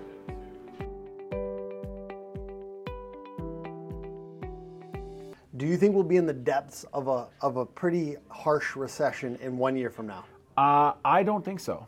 Do 5.58 5.68
you 5.68 5.76
think 5.76 5.94
we'll 5.94 6.06
be 6.06 6.16
in 6.16 6.26
the 6.26 6.34
depths 6.34 6.86
of 6.94 7.10
a 7.10 7.28
of 7.42 7.58
a 7.58 7.66
pretty 7.66 8.16
harsh 8.30 8.78
recession 8.78 9.38
in 9.42 9.58
one 9.58 9.76
year 9.76 9.90
from 9.90 10.08
now? 10.08 10.24
Uh, 10.56 10.94
I 11.04 11.24
don't 11.24 11.44
think 11.44 11.60
so. 11.60 11.88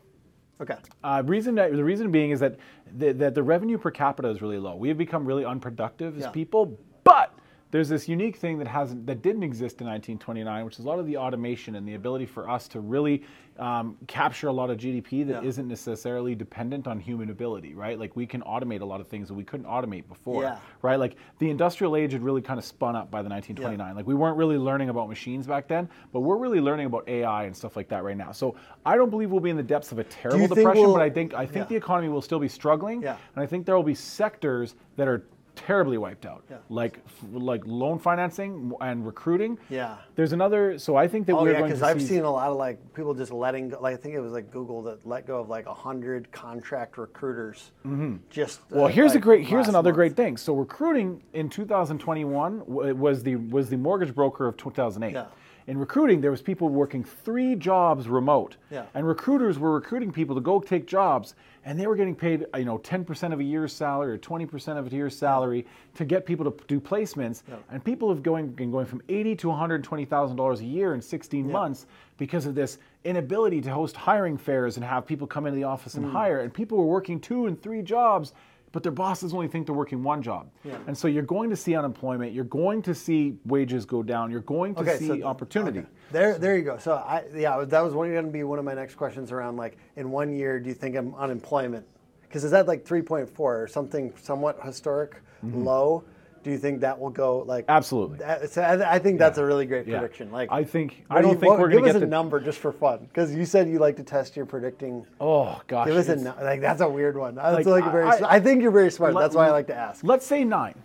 Okay. 0.63 0.77
Uh, 1.03 1.21
reason 1.25 1.55
that, 1.55 1.73
the 1.73 1.83
reason 1.83 2.09
being 2.09 2.31
is 2.31 2.39
that 2.39 2.57
the, 2.97 3.11
that 3.13 3.35
the 3.35 3.43
revenue 3.43 3.77
per 3.77 3.91
capita 3.91 4.29
is 4.29 4.41
really 4.41 4.57
low. 4.57 4.75
We 4.75 4.87
have 4.87 4.97
become 4.97 5.25
really 5.25 5.43
unproductive 5.43 6.15
as 6.15 6.23
yeah. 6.23 6.29
people, 6.29 6.79
but 7.03 7.32
there's 7.73 7.89
this 7.89 8.07
unique 8.07 8.35
thing 8.35 8.59
that 8.59 8.67
hasn't 8.67 9.03
that 9.07 9.23
didn't 9.23 9.41
exist 9.41 9.81
in 9.81 9.87
1929, 9.87 10.63
which 10.63 10.77
is 10.77 10.85
a 10.85 10.87
lot 10.87 10.99
of 10.99 11.07
the 11.07 11.17
automation 11.17 11.73
and 11.73 11.87
the 11.87 11.95
ability 11.95 12.27
for 12.27 12.47
us 12.47 12.67
to 12.67 12.79
really 12.79 13.23
um, 13.57 13.97
capture 14.05 14.47
a 14.47 14.53
lot 14.53 14.69
of 14.69 14.77
GDP 14.77 15.25
that 15.25 15.43
yeah. 15.43 15.49
not 15.49 15.65
necessarily 15.65 16.35
dependent 16.35 16.85
on 16.85 16.99
human 16.99 17.31
ability, 17.31 17.73
right? 17.73 17.97
Like 17.97 18.15
we 18.15 18.27
can 18.27 18.41
automate 18.41 18.81
a 18.81 18.85
lot 18.85 19.01
of 19.01 19.07
things 19.07 19.27
that 19.27 19.33
we 19.33 19.43
couldn't 19.43 19.65
automate 19.65 20.07
before, 20.07 20.43
yeah. 20.43 20.59
right? 20.83 20.99
Like 20.99 21.15
the 21.39 21.49
industrial 21.49 21.95
age 21.95 22.11
had 22.11 22.21
really 22.21 22.43
kind 22.43 22.59
of 22.59 22.63
spun 22.63 22.95
up 22.95 23.09
by 23.09 23.23
the 23.23 23.29
1929. 23.29 23.79
Yeah. 23.79 23.93
Like 23.95 24.05
we 24.05 24.13
weren't 24.13 24.37
really 24.37 24.59
learning 24.59 24.89
about 24.89 25.09
machines 25.09 25.47
back 25.47 25.67
then, 25.67 25.89
but 26.11 26.19
we're 26.19 26.37
really 26.37 26.61
learning 26.61 26.85
about 26.85 27.09
AI 27.09 27.45
and 27.45 27.57
stuff 27.57 27.75
like 27.75 27.89
that 27.89 28.03
right 28.03 28.17
now. 28.17 28.31
So 28.31 28.55
I 28.85 28.95
don't 28.95 29.09
believe 29.09 29.31
we'll 29.31 29.39
be 29.39 29.49
in 29.49 29.57
the 29.57 29.63
depths 29.63 29.91
of 29.91 29.97
a 29.97 30.03
terrible 30.03 30.47
depression, 30.47 30.83
we'll, 30.83 30.93
but 30.93 31.01
I 31.01 31.09
think 31.09 31.33
I 31.33 31.47
think 31.47 31.69
the 31.69 31.75
economy 31.75 32.09
will 32.09 32.21
still 32.21 32.39
be 32.39 32.47
struggling, 32.47 33.03
and 33.03 33.17
I 33.35 33.47
think 33.47 33.65
there 33.65 33.75
will 33.75 33.81
be 33.81 33.95
sectors 33.95 34.75
that 34.95 35.07
are 35.07 35.25
terribly 35.55 35.97
wiped 35.97 36.25
out. 36.25 36.43
Yeah. 36.49 36.57
Like 36.69 36.99
like 37.31 37.61
loan 37.65 37.99
financing 37.99 38.73
and 38.81 39.05
recruiting. 39.05 39.57
Yeah. 39.69 39.97
There's 40.15 40.33
another. 40.33 40.77
So 40.77 40.95
I 40.95 41.07
think 41.07 41.27
that 41.27 41.33
oh, 41.33 41.43
we're 41.43 41.51
yeah, 41.51 41.59
going 41.59 41.71
to 41.71 41.75
because 41.75 41.83
I've 41.83 42.01
see, 42.01 42.07
seen 42.07 42.23
a 42.23 42.31
lot 42.31 42.49
of 42.49 42.57
like 42.57 42.93
people 42.93 43.13
just 43.13 43.31
letting 43.31 43.69
go. 43.69 43.79
Like 43.79 43.93
I 43.93 43.97
think 43.97 44.15
it 44.15 44.19
was 44.19 44.33
like 44.33 44.51
Google 44.51 44.81
that 44.83 45.05
let 45.07 45.25
go 45.27 45.39
of 45.39 45.49
like 45.49 45.65
hundred 45.65 46.31
contract 46.31 46.97
recruiters. 46.97 47.71
Mm-hmm. 47.85 48.17
Just 48.29 48.59
uh, 48.59 48.77
well, 48.77 48.87
here's 48.87 49.11
like 49.11 49.19
a 49.19 49.21
great. 49.21 49.45
Here's 49.45 49.67
another 49.67 49.89
month. 49.89 49.95
great 49.95 50.15
thing. 50.15 50.37
So 50.37 50.53
recruiting 50.55 51.23
in 51.33 51.49
2021 51.49 52.63
was 52.65 53.23
the 53.23 53.35
was 53.35 53.69
the 53.69 53.77
mortgage 53.77 54.13
broker 54.13 54.47
of 54.47 54.57
2008. 54.57 55.13
Yeah 55.13 55.25
in 55.67 55.77
recruiting, 55.77 56.21
there 56.21 56.31
was 56.31 56.41
people 56.41 56.69
working 56.69 57.03
three 57.03 57.55
jobs 57.55 58.07
remote, 58.07 58.57
yeah. 58.69 58.85
and 58.93 59.07
recruiters 59.07 59.57
were 59.57 59.73
recruiting 59.73 60.11
people 60.11 60.35
to 60.35 60.41
go 60.41 60.59
take 60.59 60.85
jobs, 60.85 61.35
and 61.65 61.79
they 61.79 61.87
were 61.87 61.95
getting 61.95 62.15
paid, 62.15 62.45
you 62.57 62.65
know, 62.65 62.77
10% 62.77 63.33
of 63.33 63.39
a 63.39 63.43
year's 63.43 63.73
salary 63.73 64.13
or 64.13 64.17
20% 64.17 64.77
of 64.77 64.87
a 64.87 64.95
year's 64.95 65.17
salary 65.17 65.65
to 65.95 66.05
get 66.05 66.25
people 66.25 66.49
to 66.49 66.65
do 66.67 66.79
placements, 66.79 67.43
yeah. 67.47 67.55
and 67.71 67.83
people 67.83 68.09
have 68.09 68.21
going 68.21 68.49
been 68.49 68.71
going 68.71 68.85
from 68.85 69.01
80 69.09 69.35
to 69.37 69.49
120 69.49 70.05
thousand 70.05 70.35
dollars 70.35 70.59
a 70.59 70.65
year 70.65 70.93
in 70.93 71.01
16 71.01 71.49
months 71.51 71.85
because 72.17 72.45
of 72.45 72.55
this 72.55 72.77
inability 73.03 73.61
to 73.61 73.71
host 73.71 73.95
hiring 73.95 74.37
fairs 74.37 74.77
and 74.77 74.85
have 74.85 75.05
people 75.05 75.27
come 75.27 75.45
into 75.45 75.55
the 75.55 75.63
office 75.63 75.95
and 75.95 76.05
mm. 76.05 76.11
hire, 76.11 76.41
and 76.41 76.53
people 76.53 76.77
were 76.77 76.85
working 76.85 77.19
two 77.19 77.47
and 77.47 77.61
three 77.61 77.81
jobs 77.81 78.33
but 78.73 78.83
their 78.83 78.91
bosses 78.91 79.33
only 79.33 79.47
think 79.47 79.67
they're 79.67 79.75
working 79.75 80.03
one 80.03 80.21
job. 80.21 80.49
Yeah. 80.65 80.77
And 80.87 80.97
so 80.97 81.07
you're 81.07 81.23
going 81.23 81.49
to 81.51 81.55
see 81.55 81.75
unemployment, 81.75 82.33
you're 82.33 82.43
going 82.43 82.81
to 82.81 82.93
see 82.93 83.37
wages 83.45 83.85
go 83.85 84.03
down, 84.03 84.29
you're 84.29 84.41
going 84.41 84.75
to 84.75 84.81
okay, 84.81 84.97
see 84.97 85.07
so, 85.07 85.23
opportunity. 85.23 85.79
Okay. 85.79 85.87
There, 86.11 86.37
there 86.37 86.57
you 86.57 86.63
go. 86.63 86.77
So 86.77 86.95
I, 86.95 87.23
yeah, 87.33 87.63
that 87.63 87.79
was 87.79 87.93
going 87.93 88.13
to 88.13 88.23
be 88.23 88.43
one 88.43 88.59
of 88.59 88.65
my 88.65 88.73
next 88.73 88.95
questions 88.95 89.31
around 89.31 89.55
like, 89.55 89.77
in 89.95 90.11
one 90.11 90.35
year, 90.35 90.59
do 90.59 90.67
you 90.67 90.75
think 90.75 90.95
I'm 90.95 91.13
unemployment? 91.15 91.85
Because 92.23 92.43
is 92.43 92.51
that 92.51 92.67
like 92.67 92.83
3.4 92.83 93.29
or 93.39 93.67
something 93.67 94.11
somewhat 94.19 94.59
historic 94.65 95.21
mm-hmm. 95.45 95.63
low? 95.63 96.03
Do 96.43 96.51
you 96.51 96.57
think 96.57 96.81
that 96.81 96.99
will 96.99 97.09
go 97.09 97.39
like? 97.39 97.65
Absolutely. 97.69 98.17
That, 98.17 98.49
so 98.49 98.61
I, 98.61 98.95
I 98.95 98.99
think 98.99 99.17
that's 99.17 99.37
a 99.37 99.45
really 99.45 99.65
great 99.65 99.87
Yeah. 99.87 99.99
prediction. 99.99 100.31
Like, 100.31 100.49
I 100.51 100.63
think 100.63 101.05
I 101.09 101.17
do 101.17 101.21
don't 101.23 101.31
you- 101.33 101.39
think 101.39 101.49
what- 101.51 101.59
we're 101.59 101.69
going 101.69 101.83
to 101.83 101.89
us 101.89 101.93
get 101.93 102.03
a 102.03 102.05
the 102.05 102.09
number 102.09 102.39
just 102.41 102.59
for 102.59 102.71
fun 102.73 102.99
because 103.07 103.33
you 103.33 103.45
said 103.45 103.69
you 103.69 103.79
like 103.79 103.95
to 103.95 104.03
test 104.03 104.35
your 104.35 104.45
predicting. 104.45 105.05
Oh 105.21 105.61
gosh. 105.67 105.87
Give 105.87 105.95
us 105.95 106.09
a 106.09 106.15
like 106.43 106.59
that's 106.61 106.81
a 106.81 106.89
weird 106.89 107.17
one. 107.17 107.35
That's 107.35 107.65
Like, 107.65 107.83
like, 107.83 107.91
very. 107.91 108.05
I- 108.05 108.35
I, 108.35 108.39
think 108.39 108.61
you're 108.61 108.71
very 108.71 108.91
smart. 108.91 109.13
let- 109.13 109.21
that's 109.21 109.35
why 109.35 109.47
I 109.47 109.51
like 109.51 109.67
to 109.67 109.75
ask. 109.75 110.03
Let's 110.03 110.25
say 110.25 110.43
nine. 110.43 110.75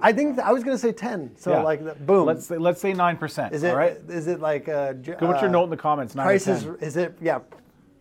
I 0.00 0.12
think 0.12 0.36
th- 0.36 0.46
I 0.46 0.52
was 0.52 0.62
gonna 0.64 0.78
say 0.78 0.92
ten. 0.92 1.32
So 1.36 1.50
Yeah. 1.50 1.62
like 1.62 2.06
boom. 2.06 2.24
Let's 2.26 2.46
say 2.46 2.56
let's 2.56 2.80
say 2.80 2.92
nine 2.94 3.16
percent. 3.16 3.52
is 3.52 3.62
it? 3.64 3.70
All 3.70 3.76
right. 3.76 3.98
Is 4.08 4.26
it 4.28 4.40
like? 4.40 4.68
Uh, 4.68 4.94
with 4.96 5.20
your 5.20 5.48
note 5.48 5.64
in 5.64 5.70
the 5.70 5.76
comments. 5.76 6.14
Nine 6.14 6.24
prices 6.26 6.62
10. 6.64 6.76
is 6.80 6.96
it 6.96 7.16
yeah 7.20 7.40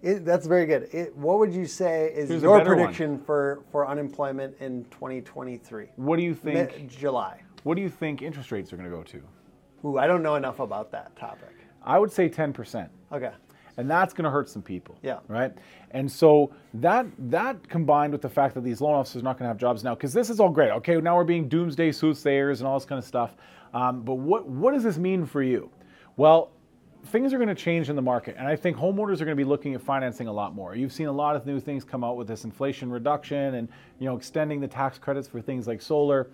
it, 0.02 0.26
that's 0.26 0.46
very 0.46 0.66
good 0.66 0.90
it, 0.94 1.16
what 1.16 1.40
would 1.40 1.54
you 1.54 1.66
say 1.66 2.12
is 2.14 2.30
Here's 2.30 2.42
your 2.44 2.58
one. 2.58 2.66
prediction 2.66 3.20
for 3.20 3.64
for 3.72 3.88
unemployment 3.88 4.56
in 4.60 4.84
2023 4.86 5.88
What 5.96 6.18
do 6.18 6.24
you 6.24 6.34
think? 6.34 6.88
july 6.88 7.42
What 7.64 7.76
do 7.76 7.82
you 7.82 7.90
think 7.90 8.22
interest 8.22 8.52
rates 8.52 8.72
are 8.74 8.78
going 8.78 8.90
to 8.90 8.96
go 8.96 9.04
to? 9.04 9.22
Ooh, 9.86 9.98
i 9.98 10.08
don't 10.08 10.24
know 10.24 10.36
enough 10.36 10.60
about 10.60 10.92
that 10.92 11.16
topic 11.16 11.54
I 11.84 12.00
would 12.00 12.12
say 12.12 12.28
ten 12.28 12.52
percent. 12.54 12.90
okay 13.12 13.32
and 13.78 13.90
that's 13.90 14.14
going 14.14 14.26
to 14.26 14.30
hurt 14.32 14.50
some 14.50 14.62
people. 14.62 14.98
Yeah. 15.04 15.20
Right. 15.28 15.54
And 15.92 16.12
so 16.12 16.52
that 16.76 17.06
that 17.30 17.70
combined 17.70 18.12
with 18.12 18.22
the 18.22 18.30
fact 18.30 18.56
that 18.56 18.64
these 18.64 18.82
loan 18.82 18.96
officers 18.96 19.22
are 19.22 19.26
not 19.26 19.38
going 19.38 19.46
to 19.46 19.50
have 19.50 19.58
jobs 19.58 19.84
now, 19.84 19.94
because 19.96 20.14
this 20.14 20.30
is 20.30 20.40
all 20.40 20.50
great. 20.50 20.72
Okay, 20.72 21.00
now 21.00 21.16
we're 21.16 21.24
being 21.24 21.48
doomsday 21.48 21.92
soothsayers 21.92 22.60
and 22.60 22.68
all 22.68 22.78
this 22.78 22.86
kind 22.86 23.00
of 23.00 23.06
stuff. 23.06 23.36
Um, 23.74 24.02
but 24.02 24.16
what 24.16 24.48
what 24.48 24.74
does 24.74 24.84
this 24.84 24.98
mean 24.98 25.26
for 25.26 25.42
you? 25.42 25.70
Well. 26.18 26.52
Things 27.12 27.34
are 27.34 27.38
going 27.38 27.48
to 27.48 27.56
change 27.56 27.90
in 27.90 27.96
the 27.96 28.02
market, 28.02 28.36
and 28.38 28.46
I 28.46 28.58
think 28.58 28.76
homeowners 28.76 29.22
are 29.22 29.26
going 29.26 29.30
to 29.30 29.36
be 29.36 29.46
looking 29.46 29.74
at 29.74 29.82
financing 29.82 30.28
a 30.28 30.34
lot 30.34 30.54
more. 30.54 30.76
You've 30.76 30.92
seen 30.92 31.08
a 31.08 31.12
lot 31.12 31.38
of 31.38 31.46
new 31.46 31.58
things 31.58 31.86
come 31.86 32.04
out 32.04 32.18
with 32.18 32.28
this 32.28 32.44
inflation 32.44 32.92
reduction, 32.92 33.56
and 33.56 33.70
you 34.00 34.08
know 34.08 34.18
extending 34.18 34.60
the 34.60 34.68
tax 34.68 34.98
credits 34.98 35.26
for 35.26 35.40
things 35.40 35.68
like 35.68 35.82
solar. 35.82 36.28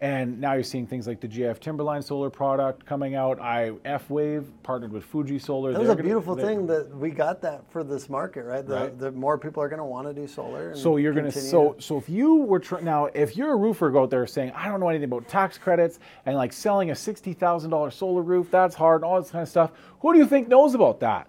And 0.00 0.38
now 0.40 0.52
you're 0.52 0.64
seeing 0.64 0.86
things 0.86 1.06
like 1.06 1.20
the 1.20 1.28
GAF 1.28 1.60
Timberline 1.60 2.02
solar 2.02 2.28
product 2.28 2.84
coming 2.84 3.14
out. 3.14 3.40
I 3.40 3.72
F 3.84 4.10
Wave 4.10 4.50
partnered 4.62 4.92
with 4.92 5.04
Fuji 5.04 5.38
Solar. 5.38 5.72
that 5.72 5.78
was 5.78 5.86
They're 5.86 5.92
a 5.94 5.96
gonna- 5.96 6.08
beautiful 6.08 6.34
they're- 6.34 6.44
thing 6.46 6.66
that 6.66 6.94
we 6.96 7.10
got 7.10 7.40
that 7.42 7.62
for 7.70 7.82
this 7.84 8.10
market 8.10 8.44
right 8.44 8.66
the, 8.66 8.74
Right. 8.74 8.98
the 8.98 9.12
more 9.12 9.38
people 9.38 9.62
are 9.62 9.68
going 9.68 9.78
to 9.78 9.84
want 9.84 10.06
to 10.08 10.12
do 10.12 10.26
solar 10.26 10.70
and 10.70 10.78
So 10.78 10.96
you're 10.96 11.12
going 11.14 11.24
to 11.26 11.32
so 11.32 11.76
so 11.78 11.96
if 11.96 12.08
you 12.10 12.34
were 12.36 12.58
tr- 12.58 12.80
now 12.80 13.06
if 13.14 13.36
you're 13.36 13.52
a 13.52 13.56
roofer 13.56 13.90
go 13.90 14.02
out 14.02 14.10
there 14.10 14.26
saying 14.26 14.52
I 14.54 14.68
don't 14.68 14.80
know 14.80 14.88
anything 14.88 15.04
about 15.10 15.26
tax 15.28 15.56
credits 15.58 16.00
and 16.26 16.36
like 16.36 16.52
selling 16.52 16.90
a 16.90 16.94
sixty 16.94 17.32
thousand 17.32 17.70
dollar 17.70 17.90
solar 17.90 18.22
roof 18.22 18.50
that's 18.50 18.74
hard 18.74 19.02
and 19.02 19.04
all 19.10 19.20
this 19.22 19.30
kind 19.30 19.42
of 19.42 19.48
stuff 19.48 19.72
who 20.00 20.12
do 20.12 20.18
you 20.18 20.26
think 20.26 20.48
knows 20.48 20.74
about 20.74 21.00
that? 21.00 21.28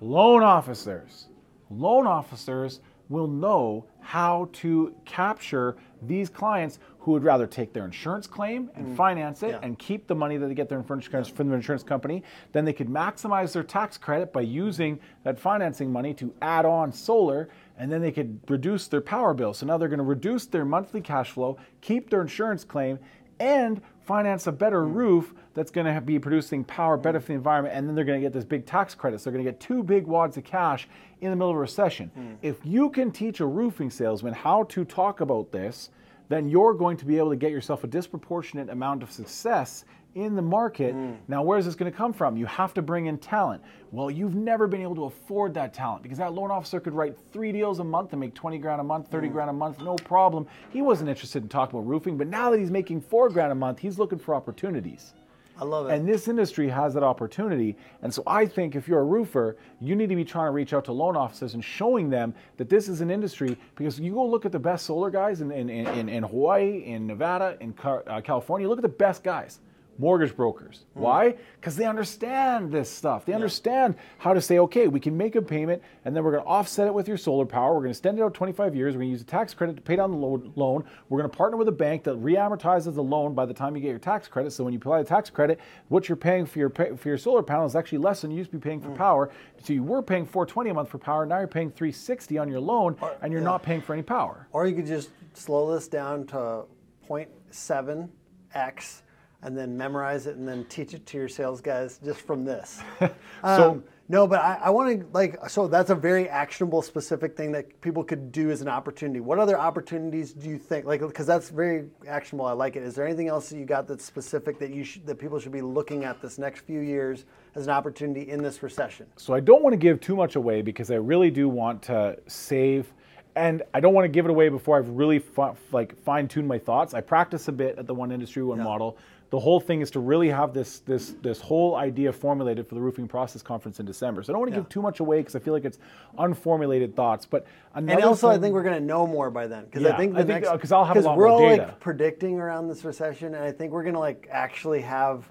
Loan 0.00 0.42
officers. 0.42 1.28
Loan 1.70 2.06
officers 2.06 2.80
will 3.08 3.26
know 3.28 3.86
how 4.00 4.48
to 4.52 4.94
capture 5.04 5.76
these 6.06 6.28
clients 6.28 6.78
who 7.00 7.12
would 7.12 7.22
rather 7.22 7.46
take 7.46 7.72
their 7.72 7.84
insurance 7.84 8.26
claim 8.26 8.70
and 8.74 8.86
mm. 8.86 8.96
finance 8.96 9.42
it 9.42 9.50
Yeah. 9.50 9.60
and 9.62 9.78
keep 9.78 10.06
the 10.06 10.14
money 10.14 10.36
that 10.36 10.46
they 10.46 10.54
get 10.54 10.68
their 10.68 10.78
insurance 10.78 11.28
from 11.28 11.48
the 11.48 11.54
insurance 11.54 11.82
company. 11.82 12.22
Then 12.52 12.64
they 12.64 12.72
could 12.72 12.88
maximize 12.88 13.52
their 13.52 13.62
tax 13.62 13.98
credit 13.98 14.32
by 14.32 14.40
using 14.40 14.98
that 15.22 15.38
financing 15.38 15.92
money 15.92 16.14
to 16.14 16.32
add 16.40 16.64
on 16.64 16.92
solar, 16.92 17.48
and 17.78 17.90
then 17.92 18.00
they 18.00 18.12
could 18.12 18.40
reduce 18.48 18.88
their 18.88 19.00
power 19.00 19.34
bill. 19.34 19.52
So 19.52 19.66
now 19.66 19.76
they're 19.76 19.88
going 19.88 19.98
to 19.98 20.04
reduce 20.04 20.46
their 20.46 20.64
monthly 20.64 21.00
cash 21.00 21.30
flow, 21.30 21.58
keep 21.80 22.10
their 22.10 22.22
insurance 22.22 22.64
claim, 22.64 22.98
and 23.40 23.82
finance 24.04 24.46
a 24.46 24.52
better 24.52 24.82
mm. 24.82 24.94
roof 24.94 25.34
that's 25.54 25.70
going 25.70 25.92
to 25.92 26.00
be 26.00 26.18
producing 26.18 26.64
power 26.64 26.96
better 26.96 27.20
for 27.20 27.28
the 27.28 27.34
environment 27.34 27.74
and 27.74 27.88
then 27.88 27.94
they're 27.94 28.04
going 28.04 28.20
to 28.20 28.24
get 28.24 28.32
this 28.32 28.44
big 28.44 28.66
tax 28.66 28.94
credit. 28.94 29.20
So 29.20 29.30
they're 29.30 29.34
going 29.34 29.44
to 29.44 29.50
get 29.50 29.60
two 29.60 29.82
big 29.82 30.06
wads 30.06 30.36
of 30.36 30.44
cash 30.44 30.88
in 31.20 31.30
the 31.30 31.36
middle 31.36 31.50
of 31.50 31.56
a 31.56 31.60
recession. 31.60 32.10
Mm. 32.18 32.36
If 32.42 32.58
you 32.64 32.90
can 32.90 33.10
teach 33.10 33.40
a 33.40 33.46
roofing 33.46 33.90
salesman 33.90 34.34
how 34.34 34.64
to 34.64 34.84
talk 34.84 35.20
about 35.20 35.52
this 35.52 35.90
then 36.28 36.48
you're 36.48 36.74
going 36.74 36.96
to 36.96 37.04
be 37.04 37.18
able 37.18 37.30
to 37.30 37.36
get 37.36 37.50
yourself 37.50 37.84
a 37.84 37.86
disproportionate 37.86 38.70
amount 38.70 39.02
of 39.02 39.12
success 39.12 39.84
in 40.14 40.36
the 40.36 40.42
market. 40.42 40.94
Now, 41.28 41.42
where 41.42 41.58
is 41.58 41.64
this 41.64 41.74
going 41.74 41.90
to 41.90 41.96
come 41.96 42.12
from? 42.12 42.36
You 42.36 42.46
have 42.46 42.72
to 42.74 42.82
bring 42.82 43.06
in 43.06 43.18
talent. 43.18 43.62
Well, 43.90 44.10
you've 44.10 44.34
never 44.34 44.66
been 44.66 44.80
able 44.82 44.94
to 44.96 45.04
afford 45.04 45.54
that 45.54 45.72
talent 45.74 46.02
because 46.02 46.18
that 46.18 46.32
loan 46.32 46.50
officer 46.50 46.80
could 46.80 46.94
write 46.94 47.16
three 47.32 47.52
deals 47.52 47.78
a 47.78 47.84
month 47.84 48.12
and 48.12 48.20
make 48.20 48.34
20 48.34 48.58
grand 48.58 48.80
a 48.80 48.84
month, 48.84 49.08
30 49.08 49.28
grand 49.28 49.50
a 49.50 49.52
month, 49.52 49.80
no 49.80 49.96
problem. 49.96 50.46
He 50.70 50.82
wasn't 50.82 51.08
interested 51.08 51.42
in 51.42 51.48
talking 51.48 51.78
about 51.78 51.88
roofing, 51.88 52.16
but 52.16 52.28
now 52.28 52.50
that 52.50 52.58
he's 52.58 52.70
making 52.70 53.00
four 53.00 53.28
grand 53.28 53.52
a 53.52 53.54
month, 53.54 53.78
he's 53.78 53.98
looking 53.98 54.18
for 54.18 54.34
opportunities. 54.34 55.14
i 55.58 55.64
love 55.64 55.88
it 55.88 55.94
And 55.94 56.08
this 56.08 56.26
industry 56.26 56.68
has 56.68 56.94
that 56.94 57.02
opportunity. 57.04 57.76
And 58.02 58.12
so 58.12 58.22
I 58.26 58.46
think 58.46 58.74
if 58.74 58.88
you're 58.88 59.00
a 59.00 59.04
roofer, 59.04 59.56
you 59.80 59.94
need 59.94 60.08
to 60.08 60.16
be 60.16 60.24
trying 60.24 60.46
to 60.46 60.52
reach 60.52 60.72
out 60.72 60.84
to 60.86 60.92
loan 60.92 61.16
officers 61.16 61.54
and 61.54 61.64
showing 61.64 62.10
them 62.10 62.34
that 62.56 62.68
this 62.68 62.88
is 62.88 63.00
an 63.00 63.10
industry 63.10 63.56
because 63.76 64.00
you 64.00 64.12
go 64.12 64.26
look 64.26 64.44
at 64.44 64.52
the 64.52 64.58
best 64.58 64.86
solar 64.86 65.10
guys 65.10 65.40
in, 65.40 65.52
in, 65.52 65.68
in, 65.70 66.08
in 66.08 66.22
Hawaii, 66.24 66.84
in 66.84 67.06
Nevada, 67.06 67.56
in 67.60 67.74
uh, 67.84 68.20
California, 68.22 68.68
look 68.68 68.78
at 68.78 68.82
the 68.82 68.88
best 68.88 69.22
guys. 69.22 69.60
Mortgage 69.98 70.36
brokers. 70.36 70.84
Mm. 70.96 71.00
Why? 71.00 71.36
Because 71.60 71.76
they 71.76 71.84
understand 71.84 72.72
this 72.72 72.90
stuff. 72.90 73.24
They 73.24 73.32
understand 73.32 73.94
how 74.18 74.34
to 74.34 74.40
say, 74.40 74.58
okay, 74.58 74.88
we 74.88 75.00
can 75.00 75.16
make 75.16 75.36
a 75.36 75.42
payment 75.42 75.82
and 76.04 76.14
then 76.14 76.24
we're 76.24 76.32
going 76.32 76.42
to 76.42 76.48
offset 76.48 76.86
it 76.86 76.94
with 76.94 77.08
your 77.08 77.16
solar 77.16 77.46
power. 77.46 77.74
We're 77.74 77.80
going 77.80 77.92
to 77.92 77.96
extend 77.96 78.18
it 78.18 78.22
out 78.22 78.34
25 78.34 78.74
years. 78.74 78.94
We're 78.94 79.00
going 79.00 79.08
to 79.08 79.12
use 79.12 79.22
a 79.22 79.24
tax 79.24 79.54
credit 79.54 79.76
to 79.76 79.82
pay 79.82 79.96
down 79.96 80.10
the 80.10 80.16
lo- 80.16 80.52
loan. 80.56 80.84
We're 81.08 81.18
going 81.18 81.30
to 81.30 81.36
partner 81.36 81.56
with 81.56 81.68
a 81.68 81.72
bank 81.72 82.04
that 82.04 82.16
re-amortizes 82.16 82.94
the 82.94 83.02
loan 83.02 83.34
by 83.34 83.46
the 83.46 83.54
time 83.54 83.76
you 83.76 83.82
get 83.82 83.90
your 83.90 83.98
tax 83.98 84.28
credit. 84.28 84.52
So 84.52 84.64
when 84.64 84.72
you 84.72 84.78
apply 84.78 85.02
the 85.02 85.08
tax 85.08 85.30
credit, 85.30 85.60
what 85.88 86.08
you're 86.08 86.16
paying 86.16 86.46
for 86.46 86.58
your 86.58 86.70
for 86.70 87.08
your 87.08 87.18
solar 87.18 87.42
panel 87.42 87.66
is 87.66 87.76
actually 87.76 87.98
less 87.98 88.20
than 88.22 88.30
you 88.30 88.38
used 88.38 88.50
to 88.50 88.58
be 88.58 88.62
paying 88.62 88.80
for 88.80 88.88
mm. 88.88 88.96
power. 88.96 89.30
So 89.62 89.72
you 89.72 89.82
were 89.82 90.02
paying 90.02 90.26
420 90.26 90.70
a 90.70 90.74
month 90.74 90.88
for 90.88 90.98
power. 90.98 91.24
Now 91.26 91.38
you're 91.38 91.46
paying 91.46 91.70
360 91.70 92.38
on 92.38 92.48
your 92.48 92.60
loan, 92.60 92.96
and 93.22 93.32
you're 93.32 93.42
not 93.42 93.62
paying 93.62 93.80
for 93.80 93.92
any 93.92 94.02
power. 94.02 94.48
or 94.52 94.66
you 94.66 94.74
could 94.74 94.86
just 94.86 95.10
slow 95.34 95.74
this 95.74 95.88
down 95.88 96.26
to 96.26 96.64
0.7x 97.08 99.02
and 99.44 99.56
then 99.56 99.76
memorize 99.76 100.26
it 100.26 100.36
and 100.36 100.48
then 100.48 100.64
teach 100.64 100.94
it 100.94 101.04
to 101.06 101.18
your 101.18 101.28
sales 101.28 101.60
guys 101.60 102.00
just 102.04 102.20
from 102.22 102.44
this. 102.44 102.80
So- 103.00 103.70
Um, 103.72 103.84
no, 104.06 104.26
but 104.26 104.40
I, 104.40 104.58
I 104.64 104.70
want 104.70 105.00
to 105.00 105.06
like 105.14 105.48
so 105.48 105.66
that's 105.66 105.88
a 105.88 105.94
very 105.94 106.28
actionable, 106.28 106.82
specific 106.82 107.34
thing 107.38 107.52
that 107.52 107.80
people 107.80 108.04
could 108.04 108.32
do 108.32 108.50
as 108.50 108.60
an 108.60 108.68
opportunity. 108.68 109.20
What 109.20 109.38
other 109.38 109.58
opportunities 109.58 110.34
do 110.34 110.46
you 110.50 110.58
think 110.58 110.84
like 110.84 111.00
because 111.00 111.26
that's 111.26 111.48
very 111.48 111.86
actionable? 112.06 112.44
I 112.44 112.52
like 112.52 112.76
it. 112.76 112.82
Is 112.82 112.94
there 112.94 113.06
anything 113.06 113.28
else 113.28 113.48
that 113.48 113.56
you 113.56 113.64
got 113.64 113.88
that's 113.88 114.04
specific 114.04 114.58
that 114.58 114.74
you 114.74 114.84
should, 114.84 115.06
that 115.06 115.14
people 115.18 115.38
should 115.38 115.52
be 115.52 115.62
looking 115.62 116.04
at 116.04 116.20
this 116.20 116.36
next 116.36 116.60
few 116.66 116.80
years 116.80 117.24
as 117.54 117.66
an 117.66 117.72
opportunity 117.72 118.28
in 118.28 118.42
this 118.42 118.62
recession? 118.62 119.06
So 119.16 119.32
I 119.32 119.40
don't 119.40 119.62
want 119.62 119.72
to 119.72 119.78
give 119.78 120.02
too 120.02 120.16
much 120.16 120.36
away 120.36 120.60
because 120.60 120.90
I 120.90 120.96
really 120.96 121.30
do 121.30 121.48
want 121.48 121.80
to 121.84 122.18
save, 122.26 122.92
and 123.36 123.62
I 123.72 123.80
don't 123.80 123.94
want 123.94 124.04
to 124.04 124.10
give 124.10 124.26
it 124.26 124.30
away 124.30 124.50
before 124.50 124.76
I've 124.76 124.90
really 124.90 125.18
fi- 125.18 125.54
like 125.72 125.96
fine 126.04 126.28
tuned 126.28 126.46
my 126.46 126.58
thoughts. 126.58 126.92
I 126.92 127.00
practice 127.00 127.48
a 127.48 127.52
bit 127.52 127.78
at 127.78 127.86
the 127.86 127.94
One 127.94 128.12
Industry 128.12 128.42
One 128.42 128.58
model. 128.62 128.98
The 129.34 129.40
whole 129.40 129.58
thing 129.58 129.80
is 129.80 129.90
to 129.90 129.98
really 129.98 130.28
have 130.28 130.54
this 130.54 130.78
this 130.78 131.16
this 131.20 131.40
whole 131.40 131.74
idea 131.74 132.12
formulated 132.12 132.68
for 132.68 132.76
the 132.76 132.80
roofing 132.80 133.08
process 133.08 133.42
conference 133.42 133.80
in 133.80 133.84
December. 133.84 134.22
So 134.22 134.30
I 134.30 134.34
don't 134.34 134.42
want 134.42 134.52
to 134.52 134.60
give 134.60 134.68
too 134.68 134.80
much 134.80 135.00
away 135.00 135.18
because 135.18 135.34
I 135.34 135.40
feel 135.40 135.52
like 135.52 135.64
it's 135.64 135.80
unformulated 136.16 136.94
thoughts. 136.94 137.26
But 137.26 137.44
And 137.74 137.90
also, 138.04 138.28
I 138.28 138.38
think 138.38 138.54
we're 138.54 138.62
going 138.62 138.78
to 138.80 138.86
know 138.86 139.08
more 139.08 139.32
by 139.32 139.48
then 139.48 139.64
because 139.64 139.82
Yeah, 139.82 139.94
I 139.94 139.96
think 139.96 140.12
the 140.14 140.20
I 140.20 140.22
think, 140.22 140.28
next 140.42 140.48
uh, 140.50 140.56
'cause 140.56 140.70
I'll 140.70 140.84
have 140.84 140.96
a 140.96 141.00
lot 141.00 141.16
we're 141.16 141.26
more 141.26 141.32
all 141.32 141.48
data. 141.48 141.62
like 141.64 141.80
predicting 141.80 142.38
around 142.38 142.68
this 142.68 142.84
recession, 142.84 143.34
and 143.34 143.42
I 143.42 143.50
think 143.50 143.72
we're 143.72 143.82
going 143.82 143.94
to 143.94 143.98
like 143.98 144.28
actually 144.30 144.82
have 144.82 145.28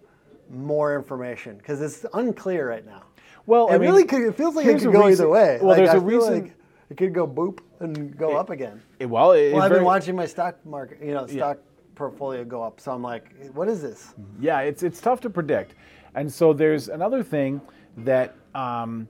more 0.52 0.98
information 0.98 1.56
because 1.56 1.82
it's 1.82 2.06
unclear 2.14 2.68
right 2.68 2.86
now. 2.86 3.04
Well, 3.46 3.70
it 3.70 3.76
I 3.76 3.78
mean, 3.78 3.90
really 3.90 4.04
could. 4.04 4.24
It 4.24 4.36
feels 4.36 4.54
like 4.58 4.66
it 4.66 4.80
could 4.82 4.92
go 4.92 5.06
reason- 5.06 5.24
either 5.28 5.30
way. 5.30 5.60
well, 5.62 5.70
Like, 5.70 5.78
there's 5.78 5.92
I 5.92 5.96
a 5.96 6.00
reason- 6.02 6.34
like 6.44 6.54
it 6.90 6.98
could 6.98 7.14
go 7.14 7.26
boop 7.26 7.60
and 7.80 8.18
go 8.18 8.36
up 8.36 8.50
again. 8.50 8.82
It- 9.00 9.06
well, 9.10 9.32
it, 9.32 9.54
Well, 9.54 9.62
I've 9.62 9.70
very- 9.70 9.80
been 9.80 9.86
watching 9.86 10.14
my 10.18 10.26
stock 10.26 10.58
market, 10.66 10.98
you 11.02 11.14
know, 11.14 11.26
stock 11.26 11.60
portfolio 11.96 12.44
go 12.44 12.64
up, 12.64 12.80
so 12.80 12.92
I'm 12.92 13.02
like, 13.02 13.34
what 13.54 13.68
is 13.68 13.82
this? 13.82 14.14
Yeah, 14.40 14.60
it's 14.62 14.84
it's 14.84 15.02
tough 15.02 15.22
to 15.22 15.30
predict, 15.30 15.76
and 16.16 16.32
so 16.32 16.54
there's 16.54 16.90
another 16.90 17.24
thing 17.24 17.62
that 17.98 18.36
um, 18.56 19.08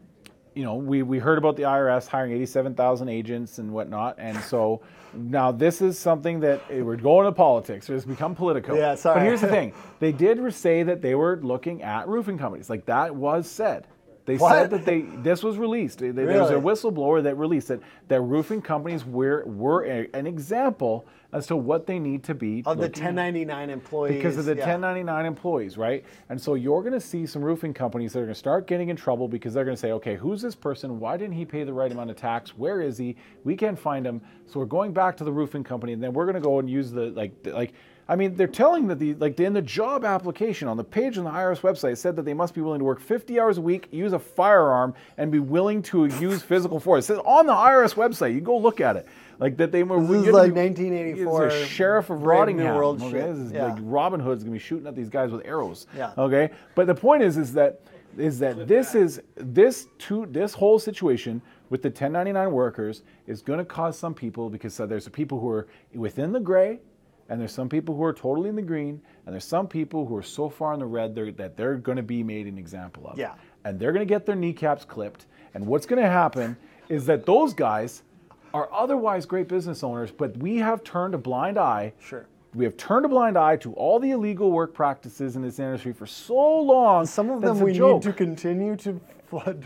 you 0.54 0.64
know 0.64 0.76
we 0.76 1.04
we 1.04 1.20
heard 1.20 1.38
about 1.38 1.56
the 1.56 1.64
IRS 1.64 2.08
hiring 2.08 2.34
87,000 2.34 3.10
agents 3.10 3.58
and 3.58 3.72
whatnot, 3.72 4.16
and 4.18 4.38
so 4.42 4.82
now 5.14 5.52
this 5.52 5.82
is 5.82 5.98
something 5.98 6.40
that 6.42 6.62
eh, 6.70 6.82
we're 6.82 6.96
going 6.96 7.26
to 7.26 7.32
politics. 7.32 7.90
It's 7.90 8.06
become 8.06 8.36
political. 8.36 8.76
Yeah, 8.76 8.96
sorry. 8.96 9.20
But 9.20 9.26
here's 9.26 9.42
the 9.42 9.48
thing: 9.48 9.74
they 10.00 10.12
did 10.12 10.54
say 10.54 10.84
that 10.84 11.02
they 11.02 11.16
were 11.16 11.40
looking 11.42 11.84
at 11.84 12.08
roofing 12.08 12.38
companies. 12.38 12.70
Like 12.70 12.86
that 12.86 13.16
was 13.16 13.50
said. 13.50 13.88
They 14.26 14.38
What? 14.38 14.52
said 14.54 14.70
that 14.72 14.86
they 14.86 15.02
this 15.02 15.44
was 15.44 15.58
released. 15.58 16.00
They- 16.00 16.12
There 16.12 16.40
was 16.42 16.50
a 16.52 16.54
whistleblower 16.56 17.22
that 17.24 17.36
released 17.38 17.70
it 17.72 17.82
that 18.08 18.22
roofing 18.22 18.62
companies 18.62 19.06
were 19.06 19.44
were 19.46 19.84
a, 19.86 20.08
an 20.14 20.26
example 20.28 21.06
as 21.34 21.48
to 21.48 21.56
what 21.56 21.88
they 21.88 21.98
need 21.98 22.24
to 22.24 22.36
be 22.36 22.60
Of 22.66 22.78
the 22.78 22.84
looking 22.84 23.02
at. 23.04 23.08
1099 23.16 23.70
employees. 23.72 24.14
Because 24.16 24.38
of 24.38 24.46
the 24.46 24.52
yeah. 24.56 24.68
1099 24.68 25.26
employees, 25.26 25.78
right? 25.80 26.06
And 26.30 26.40
so 26.40 26.54
you're 26.54 26.82
going 26.82 26.94
to 26.94 27.00
see 27.02 27.26
some 27.26 27.42
roofing 27.42 27.74
companies 27.74 28.14
that 28.14 28.20
are 28.20 28.24
going 28.26 28.34
to 28.36 28.40
start 28.40 28.68
getting 28.68 28.90
in 28.90 28.96
trouble 28.96 29.28
because 29.28 29.52
they're 29.54 29.66
going 29.66 29.76
to 29.76 29.82
say, 29.82 29.92
okay, 29.94 30.16
who's 30.16 30.44
this 30.44 30.54
person? 30.54 31.00
Why 31.00 31.18
didn't 31.18 31.34
he 31.34 31.44
pay 31.44 31.64
the 31.64 31.74
right 31.74 31.92
amount 31.92 32.12
of 32.12 32.18
tax? 32.18 32.56
Where 32.56 32.82
is 32.82 33.00
he? 33.00 33.16
We 33.44 33.56
can't 33.56 33.80
find 33.80 34.06
him. 34.06 34.22
So 34.46 34.60
we're 34.60 34.68
going 34.68 34.94
back 34.94 35.18
to 35.18 35.24
the 35.24 35.32
roofing 35.32 35.64
company, 35.64 35.94
and 35.94 36.04
then 36.04 36.14
we're 36.14 36.26
going 36.26 36.36
to 36.36 36.40
go 36.42 36.60
and 36.60 36.70
use 36.70 36.92
the 36.92 37.08
like 37.12 37.42
the- 37.44 37.52
like. 37.52 37.74
I 38.08 38.16
mean, 38.18 38.36
they're 38.36 38.48
telling 38.48 38.88
that 38.88 39.00
the 39.00 39.14
like 39.16 39.40
in 39.40 39.54
the 39.54 39.62
job 39.62 40.04
application 40.04 40.68
on 40.68 40.76
the 40.78 40.84
page 40.84 41.18
on 41.18 41.24
the 41.24 41.30
IRS 41.30 41.62
website 41.62 41.98
said 41.98 42.16
that 42.18 42.24
they 42.24 42.34
must 42.34 42.54
be 42.54 42.60
willing 42.62 42.80
to 42.80 42.86
work 42.86 43.00
50 43.00 43.40
hours 43.40 43.58
a 43.58 43.62
week, 43.62 43.88
use 43.92 44.12
a 44.14 44.20
firearm, 44.20 44.94
and 45.18 45.32
be 45.32 45.40
willing 45.40 45.82
to 45.84 46.06
use 46.06 46.42
physical 46.42 46.80
force. 46.82 47.06
It 47.06 47.08
says 47.08 47.20
on 47.26 47.46
the 47.46 47.54
IRS 47.54 47.96
website. 47.96 48.34
You 48.34 48.42
go 48.42 48.58
look 48.58 48.82
at 48.82 48.98
it. 48.98 49.08
like 49.40 49.56
that 49.58 49.72
they 49.72 49.84
were. 49.84 50.02
This 50.02 50.10
you 50.10 50.16
is 50.20 50.26
had 50.26 50.34
like 50.34 50.54
be- 50.54 50.60
1984 50.62 51.46
This 51.46 51.54
is 51.54 51.68
sheriff 51.68 52.10
of 52.10 52.22
Brave 52.22 52.40
New 52.48 52.54
Nottingham. 52.64 52.76
World 52.76 53.02
okay? 53.02 53.12
shit. 53.12 53.26
This 53.30 53.38
is 53.38 53.52
Yeah. 53.54 53.66
like 53.68 53.78
Robin 53.84 54.20
Hood's 54.20 54.44
gonna 54.44 54.54
be 54.54 54.60
shooting 54.60 54.86
at 54.88 54.96
these 54.96 55.10
guys 55.10 55.32
with 55.32 55.46
arrows. 55.46 55.88
Yeah. 55.96 56.12
Okay, 56.18 56.50
but 56.76 56.88
the 56.88 56.96
point 56.96 57.24
is, 57.24 57.38
is 57.38 57.54
that 57.54 57.82
is 58.18 58.38
that 58.40 58.68
this 58.68 58.94
is 58.96 59.22
this 59.36 59.88
to 60.00 60.26
this 60.28 60.54
whole 60.54 60.78
situation 60.78 61.42
with 61.70 61.82
the 61.82 61.90
1099 61.90 62.52
workers 62.52 63.02
is 63.26 63.42
going 63.42 63.58
to 63.58 63.66
cause 63.66 63.98
some 63.98 64.14
people 64.14 64.50
because 64.52 64.80
uh, 64.80 64.86
there's 64.86 65.08
people 65.10 65.40
who 65.40 65.50
are 65.50 65.68
within 65.96 66.32
the 66.32 66.40
gray 66.40 66.80
and 67.30 67.40
there's 67.40 67.52
some 67.54 67.70
people 67.70 67.96
who 67.96 68.04
are 68.04 68.14
totally 68.14 68.50
in 68.50 68.56
the 68.56 68.62
green 68.62 69.02
and 69.26 69.34
there's 69.34 69.46
some 69.46 69.68
people 69.68 70.06
who 70.06 70.16
are 70.16 70.24
so 70.24 70.50
far 70.50 70.74
in 70.74 70.80
the 70.80 70.86
red 70.86 71.16
they're, 71.16 71.32
that 71.32 71.56
they're 71.58 71.76
going 71.76 71.96
to 71.96 72.04
be 72.04 72.24
made 72.24 72.48
an 72.48 72.58
example 72.58 73.08
of 73.08 73.18
Yeah. 73.18 73.34
and 73.64 73.80
they're 73.80 73.92
going 73.94 74.06
to 74.06 74.12
get 74.14 74.26
their 74.26 74.36
kneecaps 74.36 74.86
clipped 74.86 75.26
and 75.54 75.66
what's 75.66 75.86
going 75.86 76.02
to 76.02 76.10
happen 76.10 76.56
is 76.90 77.06
that 77.06 77.26
those 77.26 77.54
guys 77.54 78.04
are 78.54 78.70
otherwise 78.72 79.26
great 79.26 79.48
business 79.48 79.84
owners 79.84 80.12
but 80.12 80.36
we 80.38 80.58
have 80.58 80.84
turned 80.84 81.14
a 81.16 81.18
blind 81.18 81.58
eye 81.58 81.94
Sure. 82.00 82.26
we 82.54 82.66
have 82.66 82.76
turned 82.78 83.06
a 83.06 83.10
blind 83.10 83.38
eye 83.38 83.56
to 83.58 83.74
all 83.74 84.00
the 84.00 84.12
illegal 84.12 84.52
work 84.52 84.74
practices 84.74 85.36
in 85.36 85.42
this 85.42 85.60
industry 85.60 85.94
for 85.94 86.06
so 86.06 86.36
long. 86.62 87.06
Some 87.06 87.30
of 87.30 87.42
them 87.42 87.60
we 87.60 87.74
joke. 87.74 88.04
need 88.04 88.12
to 88.12 88.14
continue 88.14 88.76
to 88.78 89.00
flood, 89.28 89.64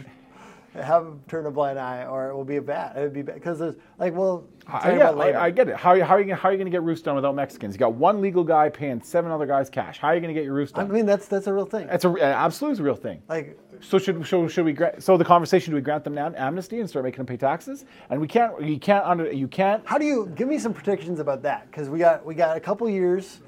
have 0.73 1.07
turn 1.27 1.45
a 1.47 1.51
blind 1.51 1.79
eye, 1.79 2.05
or 2.05 2.29
it 2.29 2.35
will 2.35 2.45
be 2.45 2.57
a 2.57 2.61
bad. 2.61 2.95
It 2.95 3.01
would 3.01 3.13
be 3.13 3.21
bad 3.23 3.35
because 3.35 3.59
there's 3.59 3.75
like, 3.97 4.13
well, 4.15 4.45
I, 4.69 4.91
yeah, 4.97 5.09
about. 5.09 5.19
I, 5.35 5.45
I 5.45 5.51
get 5.51 5.69
it. 5.69 5.75
How, 5.75 5.99
how 6.03 6.15
are 6.15 6.19
you 6.19 6.25
gonna, 6.25 6.35
how 6.35 6.49
are 6.49 6.51
you 6.51 6.57
going 6.57 6.65
to 6.65 6.71
get 6.71 6.83
roofs 6.83 7.01
done 7.01 7.15
without 7.15 7.35
Mexicans? 7.35 7.75
You 7.75 7.79
got 7.79 7.93
one 7.93 8.21
legal 8.21 8.43
guy 8.43 8.69
paying 8.69 9.01
seven 9.01 9.31
other 9.31 9.45
guys 9.45 9.69
cash. 9.69 9.97
How 9.99 10.09
are 10.09 10.15
you 10.15 10.21
going 10.21 10.33
to 10.33 10.39
get 10.39 10.43
your 10.45 10.53
roofs 10.53 10.71
done? 10.71 10.89
I 10.89 10.93
mean, 10.93 11.05
that's 11.05 11.27
that's 11.27 11.47
a 11.47 11.53
real 11.53 11.65
thing. 11.65 11.87
That's 11.87 12.05
a 12.05 12.09
absolutely 12.21 12.81
a 12.81 12.85
real 12.85 12.95
thing. 12.95 13.21
Like, 13.29 13.57
So 13.81 13.97
should 13.99 14.25
so 14.25 14.47
should 14.47 14.65
we 14.65 14.73
grant, 14.73 15.01
so 15.03 15.17
the 15.17 15.25
conversation 15.25 15.71
do 15.71 15.75
we 15.75 15.81
grant 15.81 16.03
them 16.03 16.17
am- 16.17 16.35
amnesty 16.35 16.79
and 16.79 16.89
start 16.89 17.05
making 17.05 17.17
them 17.17 17.25
pay 17.27 17.37
taxes? 17.37 17.85
And 18.09 18.19
we 18.19 18.27
can't 18.27 18.61
you 18.61 18.79
can't 18.79 19.05
under 19.05 19.31
you 19.31 19.47
can't 19.47 19.83
how 19.85 19.97
do 19.97 20.05
you 20.05 20.31
give 20.35 20.47
me 20.47 20.57
some 20.59 20.73
predictions 20.73 21.19
about 21.19 21.41
that? 21.43 21.69
Because 21.71 21.89
we 21.89 21.99
got 21.99 22.25
we 22.25 22.35
got 22.35 22.57
a 22.57 22.59
couple 22.59 22.89
years 22.89 23.39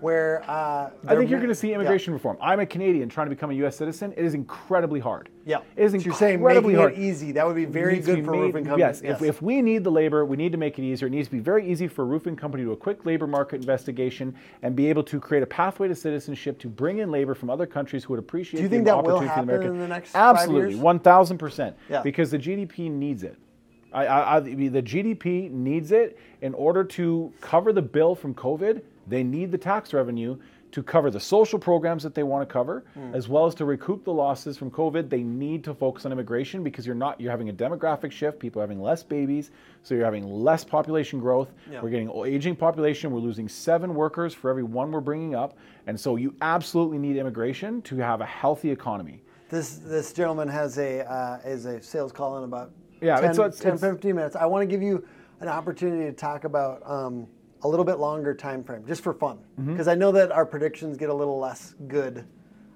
where 0.00 0.42
uh, 0.48 0.56
Mm-hmm. 0.86 1.08
I 1.08 1.16
think 1.16 1.30
you're 1.30 1.40
going 1.40 1.48
to 1.48 1.54
see 1.54 1.72
immigration 1.72 2.12
reform. 2.12 2.36
I'm 2.40 2.60
a 2.60 2.66
Canadian 2.66 3.08
trying 3.08 3.26
to 3.26 3.34
become 3.34 3.50
a 3.50 3.54
U.S. 3.54 3.76
citizen. 3.76 4.12
It 4.16 4.24
is 4.24 4.34
incredibly 4.34 5.00
hard. 5.00 5.28
Yeah, 5.44 5.58
it 5.76 5.84
is 5.84 5.92
So 5.92 5.98
you're 5.98 6.14
saying 6.14 6.34
incredibly 6.34 6.74
making 6.74 6.80
hard. 6.80 6.92
it 6.94 6.98
easy. 6.98 7.32
That 7.32 7.46
would 7.46 7.56
be 7.56 7.64
very 7.64 7.98
good 8.00 8.16
be 8.16 8.22
for 8.22 8.30
made- 8.32 8.38
roofing 8.40 8.64
companies. 8.64 9.00
Yes, 9.02 9.16
If, 9.20 9.22
if 9.22 9.42
we 9.42 9.62
need 9.62 9.82
the 9.84 9.90
labor, 9.90 10.24
we 10.24 10.36
need 10.36 10.52
to 10.52 10.58
make 10.58 10.65
it 10.66 10.82
easier. 10.82 11.08
It 11.08 11.12
needs 11.12 11.28
to 11.28 11.32
be 11.32 11.38
very 11.40 11.68
easy 11.70 11.88
for 11.88 12.02
a 12.02 12.04
roofing 12.04 12.36
company 12.36 12.62
to 12.64 12.68
do 12.68 12.72
a 12.72 12.76
quick 12.76 13.06
labor 13.06 13.26
market 13.26 13.56
investigation 13.60 14.34
and 14.62 14.74
be 14.74 14.88
able 14.88 15.02
to 15.04 15.20
create 15.20 15.42
a 15.42 15.46
pathway 15.46 15.88
to 15.88 15.94
citizenship 15.94 16.58
to 16.60 16.68
bring 16.68 16.98
in 16.98 17.10
labor 17.10 17.34
from 17.34 17.48
other 17.50 17.66
countries 17.66 18.04
who 18.04 18.12
would 18.12 18.18
appreciate 18.20 18.58
Do 18.58 18.62
you 18.64 18.68
the 18.68 18.76
think 18.76 18.86
that 18.86 19.02
will 19.02 19.20
happen 19.20 19.44
American. 19.44 19.70
in 19.74 19.78
the 19.78 19.88
next 19.88 20.10
five 20.10 20.36
Absolutely, 20.36 20.74
one 20.76 20.98
thousand 20.98 21.38
percent. 21.38 21.76
Yeah. 21.88 22.02
Because 22.02 22.30
the 22.30 22.38
GDP 22.38 22.90
needs 22.90 23.22
it. 23.22 23.38
I, 23.92 24.06
I, 24.06 24.36
I, 24.36 24.40
the 24.40 24.82
GDP 24.82 25.50
needs 25.50 25.92
it 25.92 26.18
in 26.42 26.52
order 26.54 26.84
to 26.84 27.32
cover 27.40 27.72
the 27.72 27.82
bill 27.82 28.14
from 28.14 28.34
COVID. 28.34 28.82
They 29.06 29.22
need 29.22 29.52
the 29.52 29.58
tax 29.58 29.94
revenue 29.94 30.36
to 30.76 30.82
cover 30.82 31.10
the 31.10 31.18
social 31.18 31.58
programs 31.58 32.02
that 32.02 32.14
they 32.14 32.22
want 32.22 32.46
to 32.46 32.52
cover, 32.52 32.84
Hmm. 32.92 33.14
as 33.14 33.30
well 33.30 33.46
as 33.46 33.54
to 33.54 33.64
recoup 33.64 34.04
the 34.04 34.12
losses 34.12 34.58
from 34.58 34.70
COVID. 34.70 35.08
They 35.08 35.22
need 35.22 35.64
to 35.64 35.72
focus 35.72 36.04
on 36.04 36.12
immigration 36.12 36.62
because 36.62 36.84
you're 36.84 36.94
not 36.94 37.18
you're 37.18 37.30
having 37.30 37.48
a 37.48 37.52
demographic 37.54 38.12
shift. 38.12 38.38
People 38.38 38.60
are 38.60 38.64
having 38.64 38.82
less 38.82 39.02
babies, 39.02 39.52
so 39.82 39.94
you're 39.94 40.04
having 40.04 40.28
less 40.30 40.64
population 40.64 41.18
growth. 41.18 41.48
Yeah. 41.72 41.80
We're 41.80 41.88
getting 41.88 42.10
aging 42.26 42.56
population. 42.56 43.10
We're 43.10 43.20
losing 43.20 43.48
seven 43.48 43.94
workers 43.94 44.34
for 44.34 44.50
every 44.50 44.64
one 44.64 44.92
we're 44.92 45.00
bringing 45.00 45.34
up, 45.34 45.56
and 45.86 45.98
so 45.98 46.16
you 46.16 46.34
absolutely 46.42 46.98
need 46.98 47.16
immigration 47.16 47.80
to 47.82 47.96
have 47.96 48.20
a 48.20 48.26
healthy 48.26 48.70
economy. 48.70 49.22
This 49.48 49.78
this 49.78 50.12
gentleman 50.12 50.46
has 50.48 50.76
a 50.76 51.10
uh, 51.10 51.38
is 51.46 51.64
a 51.64 51.80
sales 51.80 52.12
call 52.12 52.36
in 52.36 52.44
about 52.44 52.70
Yeah, 53.00 53.14
10, 53.18 53.30
it's- 53.30 53.38
it's- 53.38 53.60
10 53.60 53.78
15 53.78 54.14
minutes. 54.14 54.36
I 54.36 54.44
want 54.44 54.60
to 54.60 54.66
give 54.66 54.82
you 54.82 55.02
an 55.40 55.48
opportunity 55.48 56.04
to 56.04 56.12
talk 56.12 56.44
about 56.44 56.82
um, 56.84 57.26
a 57.62 57.68
little 57.68 57.84
bit 57.84 57.98
longer 57.98 58.34
time 58.34 58.62
frame, 58.62 58.84
just 58.86 59.02
for 59.02 59.12
fun, 59.12 59.38
Mm-hmm. 59.58 59.72
because 59.72 59.88
I 59.88 59.94
know 59.94 60.12
that 60.12 60.30
our 60.30 60.44
predictions 60.46 60.96
get 60.96 61.08
a 61.08 61.14
little 61.14 61.38
less 61.38 61.74
good. 61.88 62.24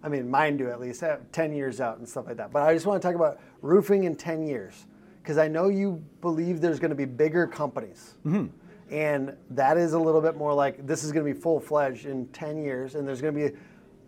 I 0.03 0.09
mean, 0.09 0.31
mine 0.31 0.57
do 0.57 0.71
at 0.71 0.81
least, 0.81 1.03
uh, 1.03 1.19
10 1.33 1.53
years 1.53 1.81
out 1.81 1.99
and 1.99 2.09
stuff 2.09 2.27
like 2.27 2.39
that. 2.39 2.51
But 2.53 2.63
I 2.63 2.73
just 2.73 2.87
want 2.87 3.03
to 3.03 3.07
talk 3.07 3.15
about 3.15 3.39
roofing 3.61 4.05
in 4.05 4.17
10 4.17 4.43
years, 4.47 4.87
because 5.23 5.37
I 5.37 5.47
know 5.49 5.69
you 5.69 6.03
believe 6.23 6.61
there's 6.61 6.81
going 6.81 6.91
to 6.91 6.97
be 6.97 7.05
bigger 7.05 7.47
companies. 7.47 8.15
Mm-hmm. 8.27 8.47
And 8.95 9.37
that 9.51 9.77
is 9.77 9.93
a 9.93 9.99
little 9.99 10.21
bit 10.23 10.37
more 10.37 10.53
like 10.55 10.87
this 10.87 11.05
is 11.05 11.13
going 11.13 11.25
to 11.27 11.33
be 11.33 11.39
full 11.39 11.61
fledged 11.61 12.07
in 12.07 12.27
10 12.29 12.59
years, 12.63 12.95
and 12.95 13.07
there's 13.07 13.21
going 13.21 13.35
to 13.35 13.51
be 13.51 13.57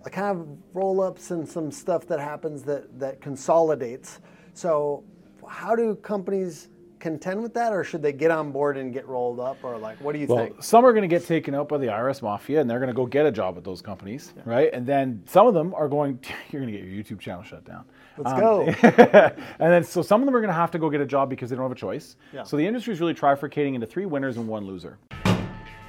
a 0.04 0.10
kind 0.10 0.40
of 0.40 0.48
roll 0.74 1.00
ups 1.00 1.30
and 1.30 1.46
some 1.48 1.70
stuff 1.70 2.06
that 2.06 2.18
happens 2.18 2.62
that, 2.64 2.98
that 2.98 3.20
consolidates. 3.20 4.20
So, 4.54 5.04
how 5.48 5.76
do 5.76 5.94
companies 5.96 6.68
contend 7.02 7.42
with 7.42 7.52
that, 7.54 7.72
or 7.72 7.82
should 7.84 8.00
they 8.00 8.12
get 8.12 8.30
on 8.30 8.52
board 8.52 8.78
and 8.78 8.92
get 8.92 9.06
rolled 9.06 9.40
up, 9.40 9.58
or 9.62 9.76
like, 9.76 10.00
what 10.00 10.12
do 10.12 10.20
you 10.20 10.26
Well, 10.26 10.46
think? 10.46 10.62
some 10.62 10.86
are 10.86 10.92
going 10.92 11.02
to 11.02 11.08
get 11.08 11.26
taken 11.26 11.54
out 11.54 11.68
by 11.68 11.76
the 11.76 11.88
IRS 11.88 12.22
mafia, 12.22 12.60
and 12.60 12.70
they're 12.70 12.78
going 12.78 12.88
to 12.88 12.94
go 12.94 13.04
get 13.04 13.26
a 13.26 13.32
job 13.32 13.58
at 13.58 13.64
those 13.64 13.82
companies, 13.82 14.32
right? 14.44 14.70
And 14.72 14.86
then 14.86 15.22
some 15.26 15.46
of 15.46 15.52
them 15.54 15.74
are 15.74 15.88
going. 15.88 16.18
To, 16.18 16.28
You're 16.50 16.62
going 16.62 16.72
to 16.72 16.78
get 16.80 16.88
your 16.88 17.02
YouTube 17.02 17.18
channel 17.20 17.42
shut 17.42 17.64
down. 17.64 17.84
Let's 18.16 18.32
Um, 18.32 18.40
go. 18.40 18.62
and 18.82 19.72
then 19.72 19.82
so 19.84 20.00
some 20.00 20.20
of 20.22 20.26
them 20.26 20.34
are 20.36 20.40
going 20.40 20.48
to 20.48 20.54
have 20.54 20.70
to 20.70 20.78
go 20.78 20.88
get 20.88 21.00
a 21.00 21.06
job 21.06 21.28
because 21.28 21.50
they 21.50 21.56
don't 21.56 21.64
have 21.64 21.72
a 21.72 21.74
choice. 21.74 22.16
Yeah. 22.32 22.44
So 22.44 22.56
the 22.56 22.66
industry 22.66 22.92
is 22.94 23.00
really 23.00 23.14
trifurcating 23.14 23.74
into 23.74 23.86
three 23.86 24.06
winners 24.06 24.36
and 24.36 24.46
one 24.46 24.64
loser. 24.64 24.98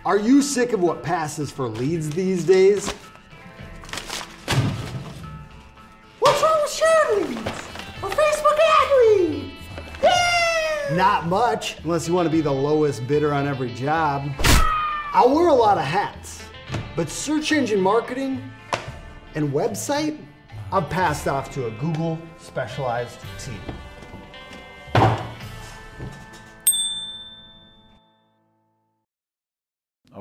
Are 0.06 0.18
you 0.18 0.42
sick 0.42 0.74
of 0.74 0.82
what 0.82 1.04
passes 1.04 1.52
for 1.52 1.68
leads 1.68 2.10
these 2.10 2.44
days? 2.44 2.94
Not 10.96 11.26
much, 11.26 11.80
unless 11.84 12.08
you 12.08 12.14
want 12.14 12.28
to 12.28 12.32
be 12.32 12.42
the 12.42 12.52
lowest 12.52 13.08
bidder 13.08 13.34
on 13.34 13.48
every 13.48 13.74
job. 13.74 14.30
I 15.12 15.26
wear 15.26 15.48
a 15.48 15.54
lot 15.54 15.80
of 15.80 15.84
hats, 15.84 16.44
but 16.96 17.10
search 17.10 17.52
engine 17.52 17.82
marketing 17.82 18.52
and 19.34 19.52
website, 19.52 20.24
I've 20.72 20.88
passed 20.92 21.28
off 21.28 21.52
to 21.56 21.66
a 21.66 21.72
Google 21.72 22.20
specialized 22.38 23.18
team. 23.40 23.60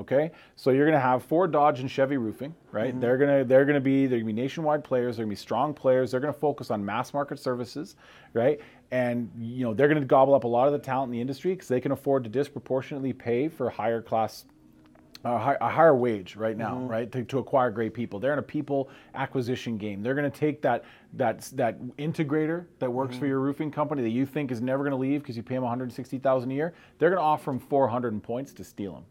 Okay, 0.02 0.32
so 0.56 0.70
you're 0.70 0.84
going 0.84 0.98
to 0.98 1.00
have 1.00 1.22
Ford, 1.22 1.52
Dodge, 1.52 1.78
and 1.78 1.88
Chevy 1.88 2.16
Roofing, 2.16 2.52
right? 2.72 2.90
Mm-hmm. 2.90 3.00
They're 3.00 3.16
going 3.16 3.38
to 3.38 3.44
they're 3.44 3.64
going 3.64 3.76
to 3.76 3.80
be 3.80 4.06
they're 4.06 4.18
going 4.18 4.26
to 4.26 4.34
be 4.34 4.42
nationwide 4.42 4.82
players. 4.82 5.16
They're 5.16 5.24
going 5.24 5.36
to 5.36 5.40
be 5.40 5.40
strong 5.40 5.72
players. 5.72 6.10
They're 6.10 6.18
going 6.18 6.34
to 6.34 6.38
focus 6.40 6.72
on 6.72 6.84
mass 6.84 7.14
market 7.14 7.38
services, 7.38 7.94
right? 8.32 8.60
And 8.90 9.30
you 9.38 9.64
know 9.64 9.74
they're 9.74 9.86
going 9.86 10.00
to 10.00 10.06
gobble 10.06 10.34
up 10.34 10.42
a 10.42 10.48
lot 10.48 10.66
of 10.66 10.72
the 10.72 10.80
talent 10.80 11.10
in 11.10 11.12
the 11.12 11.20
industry 11.20 11.52
because 11.52 11.68
they 11.68 11.80
can 11.80 11.92
afford 11.92 12.24
to 12.24 12.30
disproportionately 12.30 13.12
pay 13.12 13.48
for 13.48 13.70
higher 13.70 14.02
class 14.02 14.44
a, 15.24 15.38
hi- 15.38 15.56
a 15.60 15.68
higher 15.68 15.94
wage 15.94 16.36
right 16.36 16.56
now, 16.56 16.74
mm-hmm. 16.74 16.88
right, 16.88 17.12
to, 17.12 17.22
to 17.24 17.38
acquire 17.38 17.70
great 17.70 17.94
people. 17.94 18.18
They're 18.18 18.32
in 18.32 18.38
a 18.38 18.42
people 18.42 18.90
acquisition 19.14 19.76
game. 19.78 20.02
They're 20.02 20.14
going 20.14 20.30
to 20.30 20.36
take 20.36 20.62
that 20.62 20.84
that 21.14 21.42
that 21.54 21.80
integrator 21.96 22.66
that 22.78 22.90
works 22.90 23.14
for 23.14 23.20
mm-hmm. 23.20 23.28
your 23.28 23.40
roofing 23.40 23.70
company 23.70 24.02
that 24.02 24.10
you 24.10 24.26
think 24.26 24.50
is 24.50 24.60
never 24.60 24.82
going 24.82 24.92
to 24.92 24.96
leave 24.96 25.22
because 25.22 25.36
you 25.36 25.42
pay 25.42 25.54
them 25.54 25.62
160,000 25.62 26.50
a 26.50 26.54
year. 26.54 26.74
They're 26.98 27.10
going 27.10 27.20
to 27.20 27.24
offer 27.24 27.50
them 27.50 27.60
400 27.60 28.22
points 28.22 28.52
to 28.54 28.64
steal 28.64 28.94
them. 28.94 29.04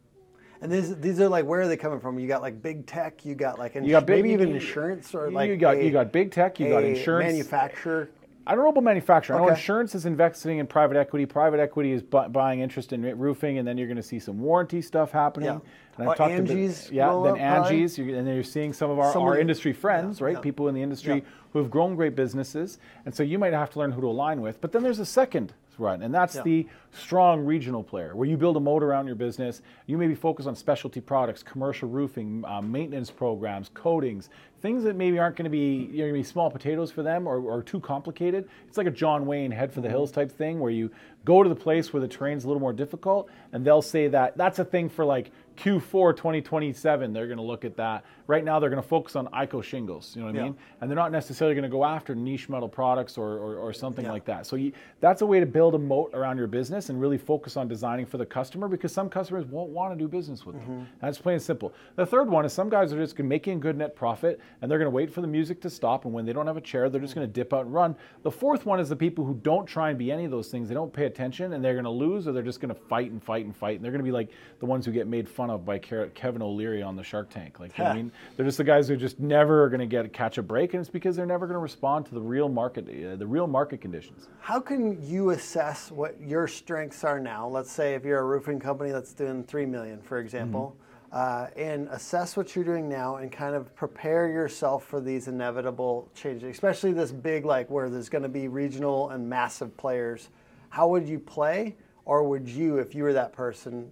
And 0.61 0.71
these 0.71 0.95
these 0.97 1.19
are 1.19 1.27
like 1.29 1.45
where 1.45 1.61
are 1.61 1.67
they 1.67 1.77
coming 1.77 1.99
from? 1.99 2.19
You 2.19 2.27
got 2.27 2.41
like 2.41 2.61
big 2.61 2.85
tech, 2.85 3.25
you 3.25 3.33
got 3.35 3.57
like 3.57 3.75
ins- 3.75 3.85
You 3.87 3.91
got 3.93 4.05
big- 4.05 4.17
maybe 4.23 4.33
even 4.33 4.51
insurance 4.53 5.13
or 5.15 5.31
like 5.31 5.49
you 5.49 5.57
got- 5.57 5.77
a- 5.77 5.83
you 5.83 5.91
got 5.91 6.11
big 6.11 6.31
tech, 6.31 6.59
you 6.59 6.69
got 6.69 6.83
insurance. 6.83 7.31
manufacturer. 7.31 8.09
I 8.45 8.55
don't 8.55 8.63
know 8.63 8.71
about 8.71 8.83
manufacturing. 8.83 9.37
I 9.37 9.41
know 9.41 9.45
Okay. 9.49 9.55
insurance 9.59 9.93
is 9.93 10.05
investing 10.07 10.57
in 10.57 10.65
private 10.65 10.97
equity. 10.97 11.27
Private 11.27 11.59
equity 11.59 11.91
is 11.91 12.01
bu- 12.01 12.27
buying 12.29 12.59
interest 12.59 12.91
in 12.91 13.03
roofing, 13.19 13.59
and 13.59 13.67
then 13.67 13.77
you're 13.77 13.87
going 13.87 13.97
to 13.97 14.03
see 14.03 14.17
some 14.17 14.39
warranty 14.39 14.81
stuff 14.81 15.11
happening. 15.11 15.45
Yeah. 15.45 15.53
And 15.53 15.61
Oh, 15.99 16.03
I've 16.03 16.07
uh, 16.09 16.15
talked 16.15 16.31
Angie's 16.31 16.85
to 16.85 16.93
yeah, 16.95 17.21
then. 17.23 17.37
Angie's, 17.37 17.99
you're, 17.99 18.17
and 18.17 18.25
then 18.27 18.33
you're 18.33 18.43
seeing 18.43 18.73
some 18.73 18.89
of 18.89 18.97
our, 18.97 19.13
Some 19.13 19.21
our 19.23 19.37
industry 19.37 19.73
friends, 19.73 20.21
right? 20.21 20.33
yeah. 20.33 20.39
People 20.39 20.67
in 20.69 20.73
the 20.75 20.81
industry 20.81 21.15
Yeah. 21.17 21.21
who 21.53 21.59
have 21.59 21.69
grown 21.69 21.95
great 21.95 22.15
businesses, 22.15 22.79
and 23.05 23.13
so 23.13 23.21
you 23.21 23.37
might 23.37 23.53
have 23.53 23.69
to 23.71 23.79
learn 23.79 23.91
who 23.91 24.01
to 24.01 24.07
align 24.07 24.41
with. 24.41 24.59
But 24.59 24.71
then 24.71 24.81
there's 24.81 24.99
a 24.99 25.05
second 25.05 25.53
run, 25.79 26.01
and 26.03 26.13
that's 26.13 26.35
Yeah. 26.35 26.41
the 26.43 26.67
strong 26.91 27.45
regional 27.45 27.83
player, 27.83 28.15
where 28.15 28.27
you 28.27 28.37
build 28.37 28.57
a 28.57 28.59
moat 28.59 28.83
around 28.83 29.07
your 29.07 29.15
business. 29.15 29.61
You 29.87 29.97
maybe 29.97 30.13
focus 30.15 30.45
on 30.45 30.55
specialty 30.55 30.99
products, 31.01 31.41
commercial 31.41 31.87
roofing, 31.89 32.43
um, 32.45 32.71
maintenance 32.71 33.09
programs, 33.09 33.69
coatings, 33.73 34.29
things 34.61 34.83
that 34.83 34.95
maybe 34.95 35.17
aren't 35.17 35.35
going 35.35 35.45
to 35.45 35.49
be 35.49 35.89
you 35.91 35.99
know, 35.99 36.03
gonna 36.05 36.13
be 36.13 36.23
small 36.23 36.51
potatoes 36.51 36.91
for 36.91 37.01
them 37.01 37.25
or, 37.27 37.39
or 37.39 37.63
too 37.63 37.79
complicated. 37.79 38.47
It's 38.67 38.77
like 38.77 38.87
a 38.87 38.91
John 38.91 39.25
Wayne 39.25 39.51
head 39.51 39.71
for 39.71 39.81
the 39.81 39.89
hills 39.89 40.11
type 40.11 40.31
thing, 40.31 40.59
where 40.59 40.71
you 40.71 40.91
go 41.25 41.41
to 41.43 41.49
the 41.49 41.55
place 41.55 41.93
where 41.93 42.01
the 42.01 42.07
terrain's 42.07 42.43
a 42.43 42.47
little 42.47 42.59
more 42.61 42.73
difficult, 42.73 43.29
and 43.53 43.65
they'll 43.65 43.81
say 43.81 44.07
that 44.09 44.35
that's 44.37 44.59
a 44.59 44.65
thing 44.65 44.89
for 44.89 45.05
like 45.05 45.31
Q4 45.57 46.15
2027. 46.15 47.13
They're 47.13 47.27
going 47.27 47.37
to 47.37 47.43
look 47.43 47.65
at 47.65 47.75
that. 47.77 48.03
Right 48.27 48.43
now, 48.43 48.59
they're 48.59 48.69
going 48.69 48.81
to 48.81 48.87
focus 48.87 49.15
on 49.15 49.27
IKO 49.27 49.63
shingles. 49.63 50.15
You 50.15 50.21
know 50.21 50.27
what 50.27 50.35
I 50.35 50.39
Yeah. 50.39 50.43
mean? 50.45 50.55
And 50.79 50.89
they're 50.89 50.95
not 50.95 51.11
necessarily 51.11 51.53
going 51.55 51.63
to 51.63 51.69
go 51.69 51.83
after 51.85 52.15
niche 52.15 52.49
metal 52.49 52.69
products 52.69 53.17
or, 53.17 53.37
or, 53.37 53.55
or 53.57 53.73
something 53.73 54.07
like 54.07 54.25
that. 54.25 54.45
So 54.45 54.55
you, 54.55 54.71
that's 54.99 55.21
a 55.21 55.25
way 55.25 55.39
to 55.39 55.45
build 55.45 55.60
a 55.69 55.79
moat 55.79 56.11
around 56.13 56.37
your 56.37 56.47
business 56.47 56.89
and 56.89 56.99
really 56.99 57.17
focus 57.17 57.55
on 57.57 57.67
designing 57.67 58.05
for 58.05 58.17
the 58.17 58.25
customer 58.25 58.67
because 58.67 58.91
some 58.91 59.09
customers 59.09 59.45
won't 59.45 59.69
want 59.69 59.93
to 59.93 59.97
do 59.97 60.07
business 60.07 60.45
with 60.45 60.55
them. 60.55 60.87
That's 61.01 61.17
plain 61.17 61.35
and 61.35 61.41
simple. 61.41 61.73
The 61.95 62.05
third 62.05 62.29
one 62.29 62.43
is 62.45 62.53
some 62.53 62.69
guys 62.69 62.91
are 62.91 62.97
just 62.97 63.15
going 63.15 63.25
to 63.25 63.29
make 63.29 63.47
a 63.47 63.55
good 63.55 63.77
net 63.77 63.95
profit 63.95 64.39
and 64.61 64.69
they're 64.69 64.79
going 64.79 64.87
to 64.87 64.95
wait 64.95 65.13
for 65.13 65.21
the 65.21 65.27
music 65.27 65.61
to 65.61 65.69
stop. 65.69 66.05
And 66.05 66.13
when 66.13 66.25
they 66.25 66.33
don't 66.33 66.47
have 66.47 66.57
a 66.57 66.61
chair, 66.61 66.89
they're 66.89 67.01
just 67.01 67.15
going 67.15 67.27
to 67.27 67.31
dip 67.31 67.53
out 67.53 67.65
and 67.65 67.73
run. 67.73 67.95
The 68.23 68.31
fourth 68.31 68.65
one 68.65 68.79
is 68.79 68.89
the 68.89 68.95
people 68.95 69.25
who 69.25 69.35
don't 69.35 69.65
try 69.65 69.89
and 69.89 69.99
be 69.99 70.11
any 70.11 70.25
of 70.25 70.31
those 70.31 70.49
things. 70.49 70.67
They 70.67 70.75
don't 70.75 70.91
pay 70.91 71.05
attention 71.05 71.53
and 71.53 71.63
they're 71.63 71.73
going 71.73 71.85
to 71.85 71.91
lose 71.91 72.27
or 72.27 72.31
they're 72.31 72.43
just 72.43 72.59
going 72.59 72.73
to 72.73 72.81
fight 72.81 73.11
and 73.11 73.23
fight 73.23 73.45
and 73.45 73.55
fight 73.55 73.75
and 73.75 73.85
they're 73.85 73.91
going 73.91 73.99
to 73.99 74.05
be 74.05 74.11
like 74.11 74.29
the 74.59 74.65
ones 74.65 74.85
who 74.85 74.91
get 74.91 75.07
made 75.07 75.29
fun 75.29 75.49
of 75.49 75.65
by 75.65 75.77
Kevin 75.77 76.41
O'Leary 76.41 76.81
on 76.81 76.95
the 76.95 77.03
Shark 77.03 77.29
Tank. 77.29 77.59
Like, 77.59 77.79
I 77.79 77.93
mean, 77.93 78.11
they're 78.35 78.45
just 78.45 78.57
the 78.57 78.63
guys 78.63 78.87
who 78.87 78.95
just 78.95 79.19
never 79.19 79.63
are 79.63 79.69
going 79.69 79.79
to 79.79 79.85
get 79.85 80.11
catch 80.13 80.37
a 80.37 80.43
break, 80.43 80.73
and 80.73 80.81
it's 80.81 80.89
because 80.89 81.15
they're 81.15 81.25
never 81.25 81.45
going 81.45 81.55
to 81.55 81.59
respond 81.59 82.05
to 82.07 82.13
the 82.13 82.21
real 82.21 82.49
market, 82.49 82.87
uh, 82.87 83.15
the 83.15 83.27
real 83.27 83.47
market 83.47 83.81
conditions. 83.81 84.29
How 84.39 84.59
can 84.59 85.01
you 85.01 85.31
assess 85.31 85.50
what 85.91 86.19
your 86.21 86.47
strengths 86.47 87.03
are 87.03 87.19
now? 87.19 87.47
Let's 87.47 87.71
say 87.71 87.95
if 87.95 88.05
you're 88.05 88.19
a 88.19 88.25
roofing 88.25 88.59
company 88.59 88.91
that's 88.91 89.13
doing 89.13 89.43
three 89.43 89.65
million, 89.65 90.01
for 90.01 90.19
example. 90.19 90.75
Mm-hmm. 90.75 90.87
Uh, 91.11 91.47
and 91.57 91.89
assess 91.89 92.37
what 92.37 92.55
you're 92.55 92.63
doing 92.63 92.87
now 92.87 93.17
and 93.17 93.33
kind 93.33 93.53
of 93.53 93.75
prepare 93.75 94.29
yourself 94.29 94.85
for 94.85 95.01
these 95.01 95.27
inevitable 95.27 96.09
changes, 96.15 96.49
especially 96.49 96.93
this 96.93 97.11
big, 97.11 97.43
like 97.43 97.69
where 97.69 97.89
there's 97.89 98.07
going 98.07 98.23
to 98.23 98.29
be 98.29 98.47
regional 98.47 99.09
and 99.09 99.29
massive 99.29 99.75
players. 99.75 100.29
How 100.69 100.87
would 100.87 101.05
you 101.05 101.19
play, 101.19 101.75
or 102.05 102.23
would 102.23 102.47
you, 102.47 102.77
if 102.77 102.95
you 102.95 103.03
were 103.03 103.11
that 103.11 103.33
person, 103.33 103.91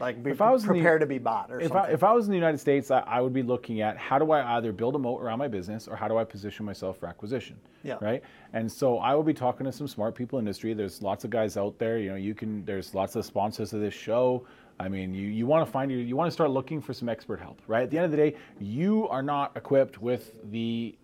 like 0.00 0.22
be 0.22 0.30
if 0.30 0.40
I 0.40 0.50
was 0.50 0.64
prepared 0.64 1.00
the, 1.00 1.06
to 1.06 1.08
be 1.08 1.18
bought 1.18 1.50
or 1.50 1.60
if 1.60 1.68
something. 1.68 1.90
I, 1.90 1.92
if 1.92 2.02
I 2.02 2.12
was 2.12 2.26
in 2.26 2.32
the 2.32 2.36
United 2.36 2.58
States, 2.58 2.90
I, 2.90 3.00
I, 3.00 3.20
would 3.20 3.32
be 3.32 3.42
looking 3.42 3.80
at 3.80 3.96
how 3.96 4.18
do 4.18 4.32
I 4.32 4.56
either 4.56 4.72
build 4.72 4.96
a 4.96 4.98
moat 4.98 5.22
around 5.22 5.38
my 5.38 5.48
business 5.48 5.86
or 5.86 5.94
how 5.94 6.08
do 6.08 6.16
I 6.16 6.24
position 6.24 6.66
myself 6.66 6.98
for 6.98 7.06
acquisition. 7.06 7.56
Yeah. 7.84 7.98
Right. 8.00 8.22
And 8.52 8.70
so 8.70 8.98
I 8.98 9.14
will 9.14 9.22
be 9.22 9.34
talking 9.34 9.66
to 9.66 9.72
some 9.72 9.86
smart 9.86 10.14
people 10.14 10.38
in 10.38 10.44
industry. 10.44 10.74
There's 10.74 11.02
lots 11.02 11.24
of 11.24 11.30
guys 11.30 11.56
out 11.56 11.78
there. 11.78 11.98
You 11.98 12.10
know, 12.10 12.16
you 12.16 12.34
can. 12.34 12.64
There's 12.64 12.94
lots 12.94 13.14
of 13.14 13.24
sponsors 13.24 13.72
of 13.72 13.80
this 13.80 13.94
show. 13.94 14.46
I 14.80 14.88
mean, 14.88 15.14
you, 15.14 15.28
you 15.28 15.46
want 15.46 15.64
to 15.66 15.70
find 15.70 15.90
you 15.90 15.98
you 15.98 16.16
want 16.16 16.28
to 16.28 16.32
start 16.32 16.50
looking 16.50 16.80
for 16.80 16.92
some 16.92 17.08
expert 17.08 17.40
help, 17.40 17.60
right? 17.68 17.84
At 17.84 17.90
the 17.90 17.98
end 17.98 18.06
of 18.06 18.10
the 18.10 18.16
day, 18.16 18.36
you 18.60 19.08
are 19.08 19.22
not 19.22 19.56
equipped 19.56 20.02
with 20.02 20.32
the 20.50 20.96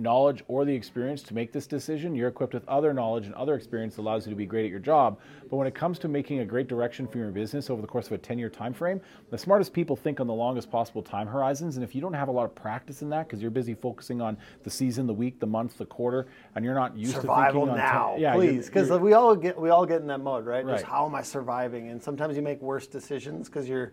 knowledge 0.00 0.42
or 0.48 0.64
the 0.64 0.74
experience 0.74 1.22
to 1.22 1.34
make 1.34 1.52
this 1.52 1.66
decision. 1.66 2.14
You're 2.14 2.28
equipped 2.28 2.54
with 2.54 2.66
other 2.68 2.92
knowledge 2.92 3.26
and 3.26 3.34
other 3.34 3.54
experience 3.54 3.96
that 3.96 4.02
allows 4.02 4.26
you 4.26 4.30
to 4.30 4.36
be 4.36 4.46
great 4.46 4.64
at 4.64 4.70
your 4.70 4.80
job. 4.80 5.18
But 5.48 5.56
when 5.56 5.66
it 5.66 5.74
comes 5.74 5.98
to 6.00 6.08
making 6.08 6.40
a 6.40 6.44
great 6.44 6.68
direction 6.68 7.06
for 7.06 7.18
your 7.18 7.30
business 7.30 7.70
over 7.70 7.82
the 7.82 7.88
course 7.88 8.06
of 8.06 8.12
a 8.12 8.18
10-year 8.18 8.50
time 8.50 8.72
frame, 8.72 9.00
the 9.30 9.38
smartest 9.38 9.72
people 9.72 9.96
think 9.96 10.20
on 10.20 10.26
the 10.26 10.34
longest 10.34 10.70
possible 10.70 11.02
time 11.02 11.26
horizons. 11.26 11.76
And 11.76 11.84
if 11.84 11.94
you 11.94 12.00
don't 12.00 12.14
have 12.14 12.28
a 12.28 12.32
lot 12.32 12.44
of 12.44 12.54
practice 12.54 13.02
in 13.02 13.10
that 13.10 13.28
because 13.28 13.42
you're 13.42 13.50
busy 13.50 13.74
focusing 13.74 14.20
on 14.20 14.36
the 14.62 14.70
season, 14.70 15.06
the 15.06 15.14
week, 15.14 15.38
the 15.40 15.46
month, 15.46 15.76
the 15.78 15.86
quarter, 15.86 16.26
and 16.54 16.64
you're 16.64 16.74
not 16.74 16.96
used 16.96 17.14
Survival 17.14 17.66
to 17.66 17.72
thinking 17.72 17.84
now, 17.84 18.12
on 18.14 18.20
yeah, 18.20 18.34
please, 18.34 18.66
because 18.66 18.90
we 19.00 19.12
all 19.12 19.36
get 19.36 19.58
we 19.60 19.70
all 19.70 19.86
get 19.86 20.00
in 20.00 20.06
that 20.06 20.20
mode, 20.20 20.46
right? 20.46 20.64
right? 20.64 20.74
Just 20.74 20.84
how 20.84 21.06
am 21.06 21.14
I 21.14 21.22
surviving? 21.22 21.88
And 21.88 22.02
sometimes 22.02 22.36
you 22.36 22.42
make 22.42 22.60
worse 22.62 22.86
decisions 22.86 23.48
because 23.48 23.68
you're 23.68 23.92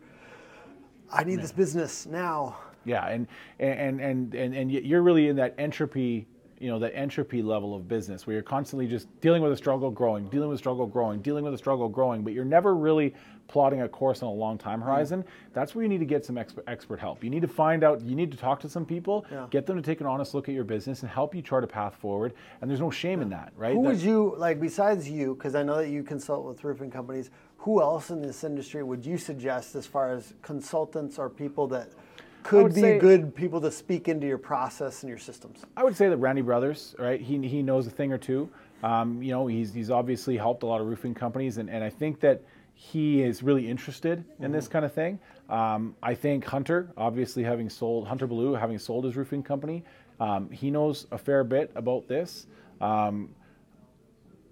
I 1.12 1.24
need 1.24 1.36
yeah. 1.36 1.42
this 1.42 1.52
business 1.52 2.06
now. 2.06 2.58
Yeah, 2.88 3.08
and 3.08 3.28
and 3.60 4.00
and 4.00 4.34
and 4.34 4.56
and 4.56 4.72
you're 4.72 5.04
really 5.04 5.28
in 5.28 5.36
that 5.36 5.54
entropy, 5.58 6.26
you 6.60 6.70
know, 6.70 6.80
that 6.80 6.96
entropy 6.96 7.42
level 7.42 7.76
of 7.76 7.88
business 7.88 8.26
where 8.26 8.34
you're 8.36 8.44
constantly 8.44 8.88
just 8.88 9.08
dealing 9.22 9.44
with 9.44 9.52
a 9.52 9.58
struggle, 9.58 9.92
growing, 9.92 10.30
dealing 10.30 10.50
with 10.50 10.56
a 10.56 10.60
struggle, 10.60 10.88
growing, 10.88 11.22
dealing 11.22 11.44
with 11.44 11.54
a 11.54 11.58
struggle, 11.58 11.90
growing, 11.90 12.24
but 12.24 12.34
you're 12.34 12.46
never 12.46 12.76
really 12.76 13.14
plotting 13.48 13.82
a 13.82 13.88
course 13.88 14.22
on 14.24 14.30
a 14.30 14.34
long 14.34 14.58
time 14.58 14.80
mm-hmm. 14.80 14.90
horizon. 14.90 15.22
Mm-hmm. 15.22 15.54
That's 15.54 15.76
where 15.76 15.84
you 15.84 15.90
need 15.90 16.00
to 16.00 16.06
get 16.06 16.26
some 16.26 16.38
expert, 16.38 16.64
expert 16.68 17.00
help. 17.00 17.24
You 17.24 17.30
need 17.30 17.42
to 17.42 17.48
find 17.48 17.84
out. 17.84 18.02
You 18.02 18.16
need 18.16 18.32
to 18.32 18.38
talk 18.38 18.60
to 18.62 18.70
some 18.70 18.86
people, 18.86 19.26
yeah. 19.32 19.48
get 19.50 19.66
them 19.66 19.76
to 19.76 19.82
take 19.82 20.02
an 20.02 20.08
honest 20.08 20.34
look 20.34 20.50
at 20.50 20.56
your 20.56 20.64
business 20.64 21.02
and 21.02 21.12
help 21.12 21.36
you 21.36 21.42
chart 21.42 21.64
a 21.64 21.68
path 21.68 21.96
forward. 21.96 22.34
And 22.62 22.70
there's 22.70 22.82
no 22.82 22.92
shame 22.92 23.20
yeah. 23.20 23.24
in 23.24 23.30
that, 23.32 23.54
right? 23.56 23.74
Who 23.74 23.84
That's, 23.84 23.98
would 23.98 24.06
you 24.06 24.36
like 24.38 24.60
besides 24.60 25.10
you? 25.10 25.36
Because 25.36 25.56
I 25.56 25.64
know 25.64 25.78
that 25.78 25.90
you 25.90 26.04
consult 26.04 26.46
with 26.46 26.64
roofing 26.64 26.92
companies. 26.92 27.30
Who 27.60 27.82
else 27.82 28.12
in 28.12 28.22
this 28.22 28.44
industry 28.44 28.84
would 28.84 29.06
you 29.06 29.18
suggest 29.18 29.76
as 29.76 29.86
far 29.86 30.14
as 30.14 30.34
consultants 30.42 31.18
or 31.18 31.30
people 31.30 31.68
that 31.68 31.90
could 32.44 32.74
be 32.74 32.82
say, 32.82 33.00
good 33.00 33.36
people 33.36 33.60
to 33.62 33.72
speak 33.72 34.08
into 34.08 34.28
your 34.28 34.38
process 34.38 35.04
and 35.04 35.10
your 35.10 35.18
systems? 35.18 35.66
I 35.76 35.84
would 35.84 35.96
say 35.96 36.10
that 36.10 36.18
Randy 36.18 36.42
Brothers, 36.42 36.96
right? 36.98 37.20
He, 37.20 37.46
he 37.48 37.62
knows 37.62 37.88
a 37.88 37.90
thing 37.90 38.14
or 38.14 38.18
two. 38.18 38.50
Um, 38.84 39.22
you 39.22 39.32
know, 39.32 39.48
he's, 39.48 39.74
he's 39.74 39.90
obviously 39.90 40.38
helped 40.38 40.64
a 40.64 40.66
lot 40.66 40.82
of 40.82 40.88
roofing 40.88 41.14
companies, 41.14 41.58
and, 41.58 41.70
and 41.70 41.84
I 41.84 41.90
think 41.90 42.20
that 42.22 42.42
he 42.74 43.24
is 43.24 43.42
really 43.42 43.68
interested 43.68 44.20
in 44.20 44.46
mm-hmm. 44.46 44.54
this 44.54 44.68
kind 44.68 44.86
of 44.86 44.94
thing. 44.94 45.20
Um, 45.50 45.96
I 46.04 46.14
think 46.14 46.46
Hunter, 46.46 46.92
obviously 46.96 47.44
having 47.44 47.70
sold 47.70 48.08
Hunter 48.08 48.28
Blue, 48.28 48.54
having 48.54 48.78
sold 48.78 49.06
his 49.06 49.16
roofing 49.16 49.42
company, 49.42 49.84
um, 50.20 50.50
he 50.52 50.70
knows 50.70 51.08
a 51.12 51.18
fair 51.18 51.44
bit 51.44 51.72
about 51.76 52.08
this. 52.08 52.46
Um, 52.80 53.30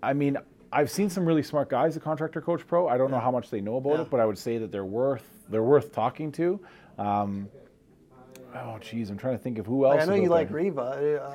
I 0.02 0.13
mean, 0.13 0.38
I've 0.71 0.89
seen 0.89 1.10
some 1.10 1.26
really 1.26 1.43
smart 1.43 1.69
guys 1.69 1.95
at 1.95 2.04
Contractor 2.04 2.41
Coach 2.41 2.65
Pro. 2.67 2.88
I 2.88 2.98
don't 2.98 3.10
yeah. 3.10 3.17
know 3.17 3.21
how 3.21 3.32
much 3.32 3.50
they 3.50 3.62
know 3.62 3.78
about 3.78 3.93
yeah. 3.93 4.02
it, 4.02 4.10
but 4.10 4.19
I 4.19 4.26
would 4.26 4.38
say 4.38 4.58
that 4.58 4.71
they're 4.71 4.86
worth 4.86 5.24
they're 5.50 5.63
worth 5.63 5.91
talking 5.91 6.32
to. 6.34 6.60
Oh 8.56 8.78
geez, 8.80 9.10
I'm 9.10 9.18
trying 9.18 9.38
to 9.38 9.44
think 9.44 9.58
of 9.58 9.65
who 9.65 9.86
else. 9.86 9.96
Like, 9.96 10.02
I 10.04 10.06
know 10.06 10.15
you 10.15 10.30
like 10.30 10.50
Riva. 10.50 10.82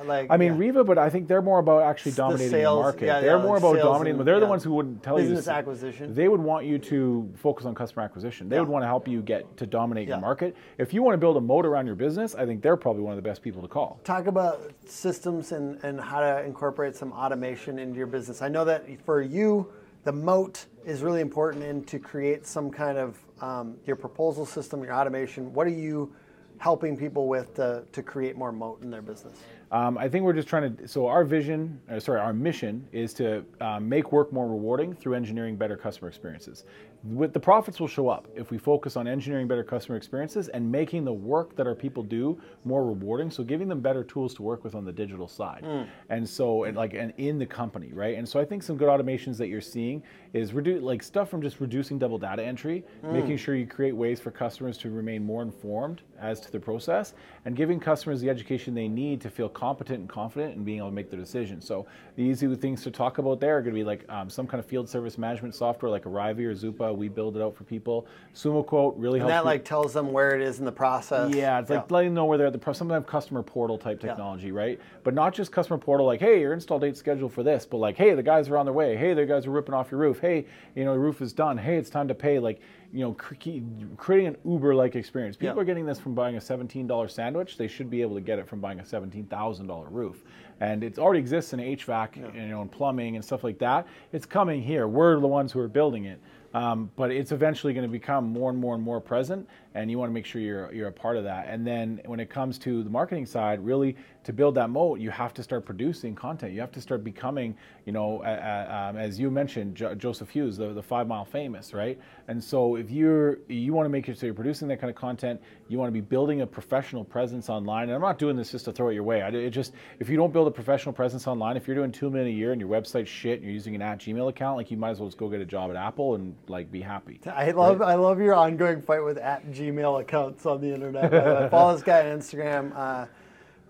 Uh, 0.01 0.05
like 0.05 0.27
I 0.29 0.37
mean 0.37 0.53
yeah. 0.53 0.59
Riva, 0.59 0.83
but 0.83 0.97
I 0.97 1.09
think 1.09 1.27
they're 1.27 1.41
more 1.41 1.59
about 1.59 1.83
actually 1.83 2.13
dominating 2.13 2.51
the, 2.51 2.57
sales, 2.57 2.77
the 2.77 2.81
market. 2.81 3.05
Yeah, 3.05 3.21
they're 3.21 3.37
yeah, 3.37 3.43
more 3.43 3.59
like 3.59 3.63
about 3.63 3.77
dominating. 3.77 4.19
And, 4.19 4.27
they're 4.27 4.39
the 4.39 4.47
ones 4.47 4.63
who 4.63 4.73
wouldn't 4.73 5.03
tell 5.03 5.15
business 5.15 5.29
you 5.29 5.35
business 5.35 5.55
acquisition. 5.55 6.13
They 6.15 6.27
would 6.27 6.39
want 6.39 6.65
you 6.65 6.79
to 6.79 7.31
focus 7.37 7.65
on 7.65 7.75
customer 7.75 8.03
acquisition. 8.03 8.49
They 8.49 8.59
would 8.59 8.69
want 8.69 8.83
to 8.83 8.87
help 8.87 9.07
you 9.07 9.21
get 9.21 9.57
to 9.57 9.65
dominate 9.65 10.07
your 10.07 10.19
market. 10.19 10.55
If 10.77 10.93
you 10.93 11.03
want 11.03 11.13
to 11.13 11.19
build 11.19 11.37
a 11.37 11.41
moat 11.41 11.65
around 11.65 11.85
your 11.85 11.95
business, 11.95 12.35
I 12.35 12.45
think 12.45 12.61
they're 12.61 12.77
probably 12.77 13.03
one 13.03 13.13
of 13.13 13.17
the 13.17 13.27
best 13.29 13.41
people 13.41 13.61
to 13.61 13.67
call. 13.67 13.99
Talk 14.03 14.27
about 14.27 14.71
systems 14.85 15.51
and, 15.51 15.81
and 15.83 15.99
how 15.99 16.19
to 16.19 16.43
incorporate 16.43 16.95
some 16.95 17.11
automation 17.11 17.79
into 17.79 17.97
your 17.97 18.07
business. 18.07 18.41
I 18.41 18.47
know 18.47 18.65
that 18.65 18.85
for 19.05 19.21
you, 19.21 19.71
the 20.03 20.11
moat 20.11 20.65
is 20.85 21.03
really 21.03 21.21
important 21.21 21.63
and 21.63 21.87
to 21.87 21.99
create 21.99 22.47
some 22.47 22.71
kind 22.71 22.97
of 22.97 23.17
um, 23.41 23.77
your 23.85 23.95
proposal 23.95 24.45
system, 24.45 24.83
your 24.83 24.93
automation. 24.93 25.53
What 25.53 25.67
are 25.67 25.71
you 25.71 26.13
helping 26.61 26.95
people 26.95 27.27
with 27.27 27.55
to, 27.55 27.83
to 27.91 28.03
create 28.03 28.37
more 28.37 28.51
moat 28.51 28.83
in 28.83 28.91
their 28.91 29.01
business? 29.01 29.39
Um, 29.71 29.97
I 29.97 30.07
think 30.09 30.25
we're 30.25 30.33
just 30.33 30.47
trying 30.47 30.75
to. 30.75 30.87
So 30.87 31.07
our 31.07 31.23
vision, 31.23 31.79
uh, 31.89 31.99
sorry, 31.99 32.19
our 32.19 32.33
mission 32.33 32.85
is 32.91 33.13
to 33.15 33.43
um, 33.61 33.87
make 33.87 34.11
work 34.11 34.31
more 34.31 34.47
rewarding 34.47 34.93
through 34.93 35.15
engineering 35.15 35.55
better 35.55 35.77
customer 35.77 36.09
experiences. 36.09 36.65
With 37.03 37.33
the 37.33 37.39
profits 37.39 37.79
will 37.79 37.87
show 37.87 38.09
up 38.09 38.27
if 38.35 38.51
we 38.51 38.59
focus 38.59 38.95
on 38.95 39.07
engineering 39.07 39.47
better 39.47 39.63
customer 39.63 39.97
experiences 39.97 40.49
and 40.49 40.69
making 40.69 41.05
the 41.05 41.13
work 41.13 41.55
that 41.55 41.65
our 41.65 41.73
people 41.73 42.03
do 42.03 42.39
more 42.63 42.85
rewarding. 42.85 43.31
So 43.31 43.43
giving 43.43 43.67
them 43.67 43.79
better 43.79 44.03
tools 44.03 44.35
to 44.35 44.43
work 44.43 44.63
with 44.63 44.75
on 44.75 44.85
the 44.85 44.91
digital 44.91 45.27
side, 45.27 45.63
mm. 45.63 45.87
and 46.09 46.29
so 46.29 46.65
and 46.65 46.77
like 46.77 46.93
and 46.93 47.11
in 47.17 47.39
the 47.39 47.45
company, 47.45 47.91
right? 47.93 48.17
And 48.17 48.27
so 48.27 48.39
I 48.39 48.45
think 48.45 48.61
some 48.61 48.77
good 48.77 48.89
automations 48.89 49.37
that 49.37 49.47
you're 49.47 49.61
seeing 49.61 50.03
is 50.33 50.53
reduce 50.53 50.83
like 50.83 51.01
stuff 51.01 51.29
from 51.29 51.41
just 51.41 51.59
reducing 51.59 51.97
double 51.97 52.19
data 52.19 52.43
entry, 52.43 52.83
mm. 53.03 53.13
making 53.13 53.37
sure 53.37 53.55
you 53.55 53.65
create 53.65 53.95
ways 53.95 54.19
for 54.19 54.29
customers 54.31 54.77
to 54.79 54.91
remain 54.91 55.25
more 55.25 55.41
informed 55.41 56.01
as 56.21 56.39
to 56.41 56.51
the 56.51 56.59
process, 56.59 57.13
and 57.45 57.55
giving 57.55 57.79
customers 57.79 58.21
the 58.21 58.29
education 58.29 58.73
they 58.73 58.87
need 58.87 59.19
to 59.21 59.29
feel 59.29 59.49
competent 59.49 59.99
and 59.99 60.09
confident 60.09 60.55
in 60.55 60.63
being 60.63 60.77
able 60.77 60.89
to 60.89 60.95
make 60.95 61.09
their 61.09 61.19
decisions. 61.19 61.65
So 61.65 61.85
the 62.15 62.23
easy 62.23 62.53
things 62.55 62.83
to 62.83 62.91
talk 62.91 63.17
about 63.17 63.39
there 63.39 63.57
are 63.57 63.61
going 63.61 63.73
to 63.73 63.79
be 63.79 63.83
like 63.83 64.05
um, 64.09 64.29
some 64.29 64.47
kind 64.47 64.59
of 64.59 64.65
field 64.65 64.89
service 64.89 65.17
management 65.17 65.55
software 65.55 65.89
like 65.89 66.03
Arriva 66.03 66.39
or 66.39 66.53
Zuper. 66.55 66.95
We 66.95 67.09
build 67.09 67.37
it 67.37 67.41
out 67.41 67.55
for 67.55 67.63
people. 67.63 68.07
SumoQuote 68.35 68.93
really 68.97 69.19
helps. 69.19 69.29
and 69.29 69.33
helps. 69.33 69.43
that 69.43 69.45
like 69.45 69.65
tells 69.65 69.93
them 69.93 70.11
where 70.11 70.35
it 70.35 70.41
is 70.41 70.59
in 70.59 70.65
the 70.65 70.71
process. 70.71 71.33
Yeah, 71.33 71.59
it's 71.59 71.69
like 71.69 71.89
letting 71.89 72.09
them 72.09 72.15
know 72.15 72.25
where 72.25 72.37
they're 72.37 72.47
at 72.47 72.53
the 72.53 72.59
pro- 72.59 72.73
sometimes 72.73 73.05
customer 73.07 73.43
portal 73.43 73.77
type 73.77 73.99
technology, 73.99 74.47
yeah. 74.47 74.53
right? 74.53 74.79
But 75.03 75.13
not 75.13 75.33
just 75.33 75.51
customer 75.51 75.77
portal 75.77 76.05
like, 76.05 76.19
hey, 76.19 76.39
your 76.39 76.53
install 76.53 76.79
date 76.79 76.97
scheduled 76.97 77.33
for 77.33 77.43
this, 77.43 77.65
but 77.65 77.77
like, 77.77 77.95
hey, 77.95 78.13
the 78.13 78.23
guys 78.23 78.49
are 78.49 78.57
on 78.57 78.65
their 78.65 78.73
way. 78.73 78.95
Hey, 78.95 79.13
the 79.13 79.25
guys 79.25 79.47
are 79.47 79.51
ripping 79.51 79.73
off 79.73 79.91
your 79.91 79.99
roof. 79.99 80.19
Hey, 80.19 80.45
you 80.75 80.85
know, 80.85 80.93
the 80.93 80.99
roof 80.99 81.21
is 81.21 81.33
done. 81.33 81.57
Hey, 81.57 81.77
it's 81.77 81.89
time 81.89 82.07
to 82.07 82.15
pay. 82.15 82.39
Like 82.39 82.61
you 82.93 83.05
know, 83.05 83.13
creating 83.13 84.27
an 84.27 84.37
Uber-like 84.45 84.95
experience. 84.95 85.37
People 85.37 85.55
yeah. 85.55 85.61
are 85.61 85.65
getting 85.65 85.85
this 85.85 85.99
from 85.99 86.13
buying 86.13 86.35
a 86.35 86.39
$17 86.39 87.09
sandwich. 87.09 87.57
They 87.57 87.67
should 87.67 87.89
be 87.89 88.01
able 88.01 88.15
to 88.15 88.21
get 88.21 88.39
it 88.39 88.47
from 88.47 88.59
buying 88.59 88.79
a 88.79 88.83
$17,000 88.83 89.87
roof. 89.89 90.23
And 90.59 90.83
it 90.83 90.99
already 90.99 91.19
exists 91.19 91.53
in 91.53 91.59
HVAC, 91.59 92.17
yeah. 92.17 92.41
you 92.41 92.47
know, 92.49 92.61
and 92.61 92.71
plumbing 92.71 93.15
and 93.15 93.23
stuff 93.23 93.43
like 93.43 93.57
that. 93.59 93.87
It's 94.11 94.25
coming 94.25 94.61
here. 94.61 94.87
We're 94.87 95.19
the 95.19 95.27
ones 95.27 95.51
who 95.51 95.59
are 95.59 95.67
building 95.67 96.05
it. 96.05 96.19
Um, 96.53 96.91
but 96.97 97.11
it's 97.11 97.31
eventually 97.31 97.73
going 97.73 97.85
to 97.85 97.91
become 97.91 98.25
more 98.25 98.49
and 98.49 98.59
more 98.59 98.75
and 98.75 98.83
more 98.83 98.99
present, 98.99 99.47
and 99.73 99.89
you 99.89 99.97
want 99.97 100.09
to 100.09 100.13
make 100.13 100.25
sure 100.25 100.41
you're 100.41 100.73
you're 100.73 100.87
a 100.87 100.91
part 100.91 101.17
of 101.17 101.23
that. 101.23 101.47
And 101.47 101.65
then 101.65 102.01
when 102.05 102.19
it 102.19 102.29
comes 102.29 102.57
to 102.59 102.83
the 102.83 102.89
marketing 102.89 103.25
side, 103.25 103.63
really 103.63 103.95
to 104.23 104.33
build 104.33 104.55
that 104.55 104.69
moat, 104.69 104.99
you 104.99 105.09
have 105.09 105.33
to 105.33 105.43
start 105.43 105.65
producing 105.65 106.13
content. 106.13 106.53
You 106.53 106.59
have 106.59 106.71
to 106.73 106.81
start 106.81 107.03
becoming, 107.03 107.55
you 107.85 107.91
know, 107.91 108.23
um, 108.23 108.97
as 108.97 109.19
you 109.19 109.31
mentioned, 109.31 109.75
jo- 109.75 109.95
Joseph 109.95 110.29
Hughes, 110.29 110.57
the, 110.57 110.73
the 110.73 110.83
five 110.83 111.07
mile 111.07 111.25
famous, 111.25 111.73
right? 111.73 111.99
And 112.27 112.43
so 112.43 112.75
if 112.75 112.91
you're 112.91 113.39
you 113.47 113.73
want 113.73 113.85
to 113.85 113.89
make 113.89 114.05
sure 114.05 114.15
so 114.15 114.25
you're 114.25 114.35
producing 114.35 114.67
that 114.67 114.79
kind 114.79 114.89
of 114.89 114.95
content, 114.95 115.41
you 115.69 115.77
want 115.77 115.87
to 115.87 115.93
be 115.93 116.01
building 116.01 116.41
a 116.41 116.47
professional 116.47 117.03
presence 117.03 117.49
online. 117.49 117.83
And 117.83 117.93
I'm 117.93 118.01
not 118.01 118.19
doing 118.19 118.35
this 118.35 118.51
just 118.51 118.65
to 118.65 118.71
throw 118.71 118.89
it 118.89 118.93
your 118.93 119.03
way. 119.03 119.21
I, 119.21 119.29
it 119.29 119.51
just 119.51 119.73
if 119.99 120.09
you 120.09 120.17
don't 120.17 120.33
build 120.33 120.47
a 120.47 120.51
professional 120.51 120.93
presence 120.93 121.27
online, 121.27 121.55
if 121.55 121.65
you're 121.65 121.77
doing 121.77 121.91
two 121.91 122.09
million 122.09 122.27
a 122.27 122.37
year 122.37 122.51
and 122.51 122.59
your 122.59 122.69
website's 122.69 123.09
shit, 123.09 123.35
and 123.35 123.43
you're 123.43 123.53
using 123.53 123.75
an 123.75 123.81
at 123.81 123.99
Gmail 123.99 124.29
account, 124.29 124.57
like 124.57 124.69
you 124.69 124.77
might 124.77 124.91
as 124.91 124.99
well 124.99 125.07
just 125.07 125.17
go 125.17 125.29
get 125.29 125.39
a 125.39 125.45
job 125.45 125.69
at 125.69 125.77
Apple 125.77 126.15
and 126.15 126.35
like 126.47 126.71
be 126.71 126.81
happy. 126.81 127.19
I 127.25 127.51
love 127.51 127.79
right? 127.79 127.89
I 127.89 127.95
love 127.95 128.19
your 128.19 128.35
ongoing 128.35 128.81
fight 128.81 129.03
with 129.03 129.17
at 129.17 129.49
Gmail 129.51 129.60
accounts 129.99 130.45
on 130.45 130.61
the 130.61 130.73
internet. 130.73 131.13
I 131.13 131.49
follow 131.49 131.73
this 131.73 131.83
guy 131.83 132.09
on 132.09 132.19
Instagram. 132.19 132.75
Uh, 132.75 133.05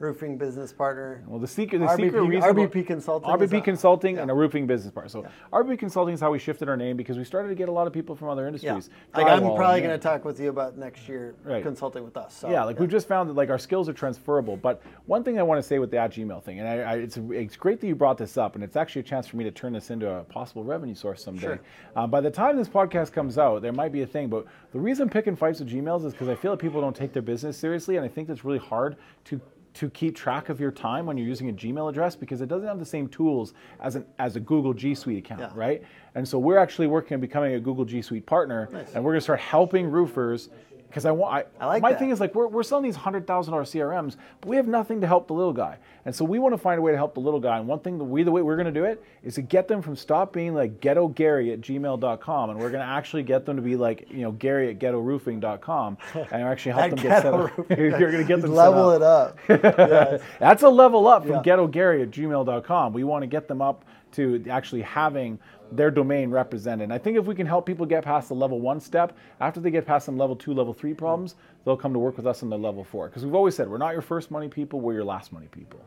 roofing 0.02 0.38
business 0.38 0.74
partner. 0.74 1.24
Well, 1.28 1.40
the 1.40 1.48
secret, 1.48 1.80
the 1.80 1.86
RBP 1.86 1.96
secret 1.98 2.22
reason 2.24 2.56
RBP 2.56 2.88
Consulting 2.88 3.30
RBP 3.30 3.64
Consulting, 3.64 4.16
yeah. 4.16 4.24
and 4.24 4.32
a 4.32 4.34
roofing 4.34 4.68
business 4.68 4.92
partner. 4.94 5.10
So 5.10 5.26
RBP 5.54 5.80
Consulting 5.80 6.16
is 6.16 6.20
how 6.20 6.32
we 6.32 6.40
shifted 6.40 6.68
our 6.68 6.78
name 6.78 6.98
because 6.98 7.18
we 7.18 7.24
started 7.24 7.50
to 7.50 7.56
get 7.56 7.70
a 7.70 7.72
lot 7.72 7.88
of 7.88 7.94
people 7.94 8.16
from 8.16 8.30
other 8.30 8.48
industries. 8.48 8.90
Yeah. 8.92 9.18
Like 9.18 9.28
I'm 9.28 9.56
probably 9.56 9.82
going 9.82 9.92
to 9.92 9.98
talk 9.98 10.26
with 10.26 10.40
you 10.40 10.50
about 10.50 10.78
next 10.78 11.08
year 11.08 11.36
Right. 11.44 11.64
consulting 11.64 12.04
with 12.04 12.18
us. 12.18 12.36
So, 12.36 12.50
yeah, 12.50 12.64
like 12.64 12.80
we've 12.80 12.90
just 12.90 13.08
found 13.08 13.30
that 13.30 13.34
like 13.34 13.50
our 13.50 13.60
skills 13.60 13.88
are 13.88 13.94
transferable. 13.94 14.58
But 14.58 14.82
one 15.06 15.24
thing 15.24 15.40
I 15.40 15.44
want 15.44 15.62
to 15.62 15.68
say 15.68 15.80
with 15.80 15.92
the 15.92 15.98
at 15.98 16.12
Gmail 16.14 16.44
thing, 16.44 16.60
and 16.60 16.68
I, 16.68 16.94
I, 16.94 16.96
it's 16.96 17.18
it's 17.32 17.56
great 17.56 17.80
that 17.82 17.88
you 17.88 17.96
brought 17.96 18.18
this 18.18 18.38
up, 18.38 18.56
and 18.56 18.64
it's 18.64 18.76
actually 18.76 19.02
a 19.02 19.04
chance 19.04 19.28
for 19.28 19.38
me 19.38 19.44
to 19.44 19.52
turn 19.52 19.74
this 19.74 19.90
into 19.90 20.10
a 20.10 20.24
possible 20.24 20.64
revenue 20.64 20.96
source 20.96 21.24
someday. 21.24 21.42
Sure. 21.42 21.60
Uh, 21.96 22.08
by 22.08 22.22
the 22.22 22.32
time 22.32 22.58
this 22.58 22.70
podcast 22.70 23.12
comes 23.12 23.38
out, 23.38 23.62
there 23.62 23.74
might 23.74 23.92
be 23.92 24.02
a 24.02 24.08
thing, 24.08 24.30
but 24.30 24.46
the 24.72 24.80
reason 24.80 25.04
I'm 25.04 25.10
picking 25.10 25.36
fights 25.36 25.60
with 25.60 25.70
Gmails 25.70 26.06
is 26.06 26.14
because 26.14 26.30
I 26.30 26.36
feel 26.36 26.52
that 26.52 26.58
people 26.58 26.82
don't 26.82 26.96
take 26.96 27.14
their 27.14 27.22
business 27.22 27.58
seriously, 27.58 27.98
and 27.98 28.06
I 28.06 28.08
think 28.08 28.28
that's 28.28 28.46
really 28.46 28.60
hard 28.60 28.98
to 29.26 29.40
to 29.74 29.90
keep 29.90 30.16
track 30.16 30.50
of 30.50 30.60
your 30.60 30.72
time 30.72 31.06
when 31.06 31.18
you're 31.18 31.28
using 31.28 31.50
a 31.50 31.54
Gmail 31.54 31.90
address 31.90 32.16
because 32.16 32.42
it 32.42 32.50
doesn't 32.50 32.68
have 32.68 32.80
the 32.80 32.86
same 32.86 33.08
tools 33.08 33.54
as 33.80 33.96
an 33.96 34.06
as 34.20 34.36
a 34.36 34.40
Google 34.40 34.74
G 34.74 34.94
Suite 34.94 35.18
account, 35.18 35.40
Yeah. 35.42 35.50
right? 35.56 35.82
And 36.16 36.28
so 36.28 36.38
we're 36.40 36.58
actually 36.58 36.88
working 36.88 37.16
on 37.16 37.22
becoming 37.22 37.54
a 37.56 37.60
Google 37.60 37.86
G 37.86 38.02
Suite 38.02 38.26
partner, 38.26 38.70
and 38.94 39.04
we're 39.04 39.12
going 39.12 39.16
to 39.20 39.22
start 39.22 39.40
helping 39.40 39.90
roofers. 39.90 40.50
Because 40.92 41.06
I 41.06 41.12
want, 41.12 41.34
I, 41.60 41.64
I 41.64 41.68
like 41.68 41.82
my 41.82 41.92
that. 41.92 42.00
thing 42.00 42.10
is 42.12 42.20
like 42.20 42.36
we're, 42.36 42.48
we're 42.48 42.64
selling 42.64 42.84
these 42.84 42.98
hundred 42.98 43.26
thousand 43.26 43.52
dollar 43.54 43.64
CRMs, 43.64 44.18
but 44.42 44.50
we 44.50 44.58
have 44.58 44.68
nothing 44.68 45.00
to 45.02 45.08
help 45.08 45.28
the 45.28 45.34
little 45.34 45.54
guy, 45.54 45.78
and 46.06 46.14
so 46.14 46.26
we 46.26 46.38
want 46.38 46.54
to 46.54 46.58
find 46.58 46.78
a 46.80 46.82
way 46.82 46.92
to 46.92 46.98
help 46.98 47.14
the 47.14 47.20
little 47.22 47.40
guy. 47.40 47.58
And 47.58 47.68
one 47.68 47.80
thing 47.80 47.98
that 47.98 48.04
we 48.04 48.24
the 48.24 48.32
way 48.32 48.42
we're 48.42 48.58
going 48.58 48.66
to 48.66 48.72
do 48.72 48.84
it 48.84 49.02
is 49.24 49.36
to 49.36 49.42
get 49.42 49.68
them 49.68 49.82
from 49.82 49.96
stop 49.96 50.34
being 50.34 50.54
like 50.54 50.82
ghetto 50.82 51.08
Gary 51.08 51.52
at 51.54 51.62
gmail.com, 51.62 52.50
and 52.50 52.60
we're 52.60 52.70
going 52.72 52.82
to 52.86 52.92
actually 52.92 53.24
get 53.24 53.46
them 53.46 53.56
to 53.56 53.62
be 53.62 53.76
like 53.78 54.08
you 54.12 54.22
know 54.24 54.32
Gary 54.34 54.70
at 54.70 54.80
ghettoroofing.com, 54.80 55.98
and 56.14 56.44
actually 56.44 56.72
help 56.74 56.90
them 56.92 57.00
get 57.04 57.22
set 57.22 57.34
up. 57.34 57.52
You're 57.70 57.92
going 57.92 58.12
to 58.18 58.24
get 58.24 58.42
them 58.42 58.54
level 58.54 58.90
up. 58.90 59.38
it 59.48 59.52
up. 59.52 59.62
Yes. 59.92 60.22
That's 60.40 60.64
a 60.64 60.70
level 60.70 61.08
up 61.08 61.24
from 61.24 61.32
Yeah. 61.36 61.42
ghetto 61.44 61.68
Gary 61.68 62.02
at 62.02 62.12
gmail.com. 62.12 62.94
We 62.94 63.04
want 63.04 63.24
to 63.24 63.28
get 63.28 63.48
them 63.48 63.62
up 63.62 63.84
to 64.14 64.44
actually 64.50 64.82
having 64.82 65.40
their 65.72 65.92
domain 65.92 66.30
represented. 66.30 66.84
And 66.84 66.94
I 66.94 66.98
think 66.98 67.18
if 67.18 67.26
we 67.26 67.36
can 67.36 67.48
help 67.48 67.66
people 67.66 67.86
get 67.86 68.04
past 68.04 68.28
the 68.28 68.36
level 68.36 68.60
one 68.60 68.80
step, 68.80 69.18
after 69.40 69.60
they 69.60 69.72
get 69.72 69.86
past 69.86 70.06
some 70.06 70.18
level 70.18 70.36
two, 70.36 70.54
level 70.54 70.74
three 70.74 70.94
problems, 70.94 71.36
they'll 71.66 71.78
come 71.78 71.94
to 71.94 72.00
work 72.00 72.18
with 72.18 72.28
us 72.28 72.44
on 72.44 72.50
the 72.50 72.58
level 72.58 72.84
four. 72.84 73.08
Because 73.08 73.24
we've 73.26 73.36
always 73.36 73.56
said 73.56 73.70
we're 73.70 73.78
not 73.78 73.94
your 73.94 74.02
first 74.02 74.32
money 74.32 74.48
people, 74.48 74.80
we're 74.80 74.94
your 74.94 75.04
last 75.04 75.32
money 75.32 75.48
people. 75.48 75.80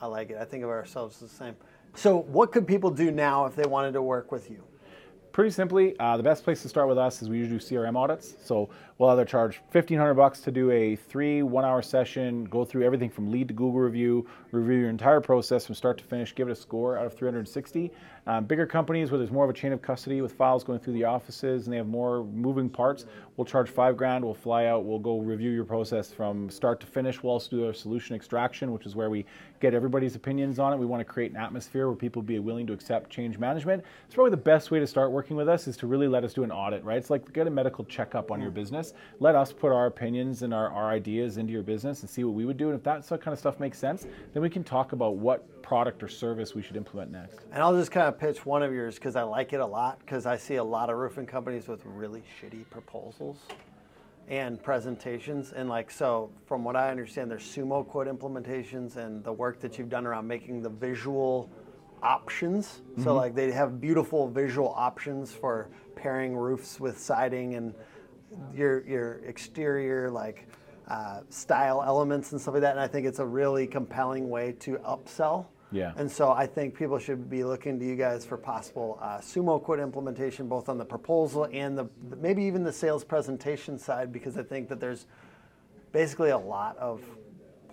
I 0.00 0.06
like 0.06 0.30
it. 0.30 0.38
I 0.38 0.44
think 0.44 0.62
of 0.64 0.70
ourselves 0.70 1.18
the 1.20 1.28
same. 1.28 1.56
So, 1.94 2.18
what 2.18 2.52
could 2.52 2.66
people 2.66 2.90
do 2.90 3.10
now 3.10 3.46
if 3.46 3.56
they 3.56 3.66
wanted 3.66 3.92
to 3.92 4.02
work 4.02 4.30
with 4.30 4.50
you? 4.50 4.62
Pretty 5.36 5.50
simply, 5.50 5.94
uh, 6.00 6.16
the 6.16 6.22
best 6.22 6.44
place 6.44 6.62
to 6.62 6.68
start 6.70 6.88
with 6.88 6.96
us 6.96 7.20
is 7.20 7.28
we 7.28 7.36
usually 7.36 7.58
do 7.58 7.62
CRM 7.62 7.94
audits. 7.94 8.36
So 8.42 8.70
we'll 8.96 9.10
either 9.10 9.26
charge 9.26 9.60
fifteen 9.68 9.98
hundred 9.98 10.14
bucks 10.14 10.40
to 10.40 10.50
do 10.50 10.70
a 10.70 10.96
three 10.96 11.42
one-hour 11.42 11.82
session, 11.82 12.44
go 12.46 12.64
through 12.64 12.86
everything 12.86 13.10
from 13.10 13.30
lead 13.30 13.48
to 13.48 13.52
Google 13.52 13.80
review, 13.80 14.26
review 14.50 14.76
your 14.76 14.88
entire 14.88 15.20
process 15.20 15.66
from 15.66 15.74
start 15.74 15.98
to 15.98 16.04
finish, 16.04 16.34
give 16.34 16.48
it 16.48 16.52
a 16.52 16.56
score 16.56 16.96
out 16.96 17.04
of 17.04 17.12
360. 17.12 17.92
Um, 18.28 18.44
bigger 18.44 18.66
companies 18.66 19.12
where 19.12 19.18
there's 19.18 19.30
more 19.30 19.44
of 19.44 19.50
a 19.50 19.52
chain 19.52 19.72
of 19.72 19.80
custody 19.80 20.20
with 20.20 20.32
files 20.32 20.64
going 20.64 20.80
through 20.80 20.94
the 20.94 21.04
offices 21.04 21.66
and 21.66 21.72
they 21.72 21.76
have 21.76 21.86
more 21.86 22.24
moving 22.24 22.68
parts, 22.68 23.06
we'll 23.36 23.44
charge 23.44 23.70
five 23.70 23.96
grand. 23.96 24.24
We'll 24.24 24.34
fly 24.34 24.66
out. 24.66 24.84
We'll 24.84 24.98
go 24.98 25.20
review 25.20 25.50
your 25.50 25.64
process 25.64 26.10
from 26.10 26.50
start 26.50 26.80
to 26.80 26.86
finish. 26.86 27.22
We'll 27.22 27.32
also 27.32 27.50
do 27.50 27.68
a 27.68 27.74
solution 27.74 28.16
extraction, 28.16 28.72
which 28.72 28.84
is 28.84 28.96
where 28.96 29.10
we 29.10 29.24
get 29.60 29.74
everybody's 29.74 30.16
opinions 30.16 30.58
on 30.58 30.72
it. 30.72 30.76
We 30.76 30.86
want 30.86 31.00
to 31.00 31.04
create 31.04 31.30
an 31.30 31.36
atmosphere 31.36 31.86
where 31.86 31.96
people 31.96 32.20
be 32.20 32.38
willing 32.40 32.66
to 32.66 32.72
accept 32.72 33.10
change 33.10 33.38
management. 33.38 33.84
It's 34.06 34.14
probably 34.14 34.32
the 34.32 34.36
best 34.38 34.72
way 34.72 34.80
to 34.80 34.86
start 34.86 35.12
working 35.12 35.36
with 35.36 35.48
us 35.48 35.68
is 35.68 35.76
to 35.78 35.86
really 35.86 36.08
let 36.08 36.24
us 36.24 36.34
do 36.34 36.42
an 36.42 36.50
audit, 36.50 36.82
right? 36.82 36.98
It's 36.98 37.10
like 37.10 37.32
get 37.32 37.46
a 37.46 37.50
medical 37.50 37.84
checkup 37.84 38.32
on 38.32 38.40
your 38.40 38.50
business. 38.50 38.92
Let 39.20 39.36
us 39.36 39.52
put 39.52 39.70
our 39.70 39.86
opinions 39.86 40.42
and 40.42 40.52
our, 40.52 40.68
our 40.70 40.90
ideas 40.90 41.36
into 41.36 41.52
your 41.52 41.62
business 41.62 42.00
and 42.00 42.10
see 42.10 42.24
what 42.24 42.34
we 42.34 42.44
would 42.44 42.56
do. 42.56 42.70
And 42.70 42.76
if 42.76 42.82
that 42.82 43.06
kind 43.08 43.32
of 43.32 43.38
stuff 43.38 43.60
makes 43.60 43.78
sense, 43.78 44.06
then 44.32 44.42
we 44.42 44.50
can 44.50 44.64
talk 44.64 44.92
about 44.92 45.16
what 45.16 45.62
product 45.62 46.02
or 46.02 46.08
service 46.08 46.54
we 46.54 46.62
should 46.62 46.76
implement 46.76 47.10
next. 47.10 47.40
And 47.52 47.60
I'll 47.62 47.76
just 47.76 47.90
kind 47.90 48.06
of 48.06 48.15
pitch 48.18 48.44
one 48.44 48.62
of 48.62 48.72
yours 48.72 48.96
because 48.96 49.16
I 49.16 49.22
like 49.22 49.52
it 49.52 49.60
a 49.60 49.66
lot 49.66 49.98
because 50.00 50.26
I 50.26 50.36
see 50.36 50.56
a 50.56 50.64
lot 50.64 50.90
of 50.90 50.96
roofing 50.96 51.26
companies 51.26 51.68
with 51.68 51.84
really 51.84 52.22
shitty 52.40 52.68
proposals 52.70 53.38
and 54.28 54.62
presentations. 54.62 55.52
And 55.52 55.68
like, 55.68 55.90
so 55.90 56.30
from 56.46 56.64
what 56.64 56.76
I 56.76 56.90
understand, 56.90 57.30
there's 57.30 57.44
SumoQuote 57.44 58.12
implementations 58.12 58.96
and 58.96 59.22
the 59.22 59.32
work 59.32 59.60
that 59.60 59.78
you've 59.78 59.88
done 59.88 60.06
around 60.06 60.26
making 60.26 60.62
the 60.62 60.70
visual 60.70 61.50
options. 62.02 62.82
So 63.02 63.14
like 63.14 63.34
they 63.34 63.50
have 63.52 63.80
beautiful 63.80 64.28
visual 64.28 64.72
options 64.76 65.32
for 65.32 65.68
pairing 65.94 66.36
roofs 66.36 66.78
with 66.78 66.98
siding 66.98 67.54
and 67.54 67.74
your 68.54 68.86
your 68.86 69.20
exterior 69.24 70.10
like 70.10 70.46
uh, 70.88 71.20
style 71.30 71.82
elements 71.84 72.32
and 72.32 72.40
stuff 72.40 72.54
like 72.54 72.62
that. 72.62 72.72
And 72.72 72.80
I 72.80 72.86
think 72.86 73.06
it's 73.06 73.18
a 73.18 73.26
really 73.26 73.66
compelling 73.66 74.28
way 74.28 74.52
to 74.60 74.76
upsell. 74.78 75.46
Yeah. 75.72 75.92
And 75.96 76.10
so 76.10 76.30
I 76.30 76.46
think 76.46 76.74
people 76.74 76.98
should 76.98 77.28
be 77.28 77.42
looking 77.44 77.78
to 77.80 77.84
you 77.84 77.96
guys 77.96 78.24
for 78.24 78.36
possible 78.36 78.98
uh, 79.02 79.18
SumoQuote 79.18 79.82
implementation, 79.82 80.48
both 80.48 80.68
on 80.68 80.78
the 80.78 80.84
proposal 80.84 81.48
and 81.52 81.76
the 81.76 81.88
maybe 82.20 82.44
even 82.44 82.62
the 82.62 82.72
sales 82.72 83.04
presentation 83.04 83.78
side, 83.78 84.12
because 84.12 84.38
I 84.38 84.42
think 84.42 84.68
that 84.68 84.80
there's 84.80 85.06
basically 85.92 86.30
a 86.30 86.38
lot 86.38 86.76
of 86.78 87.02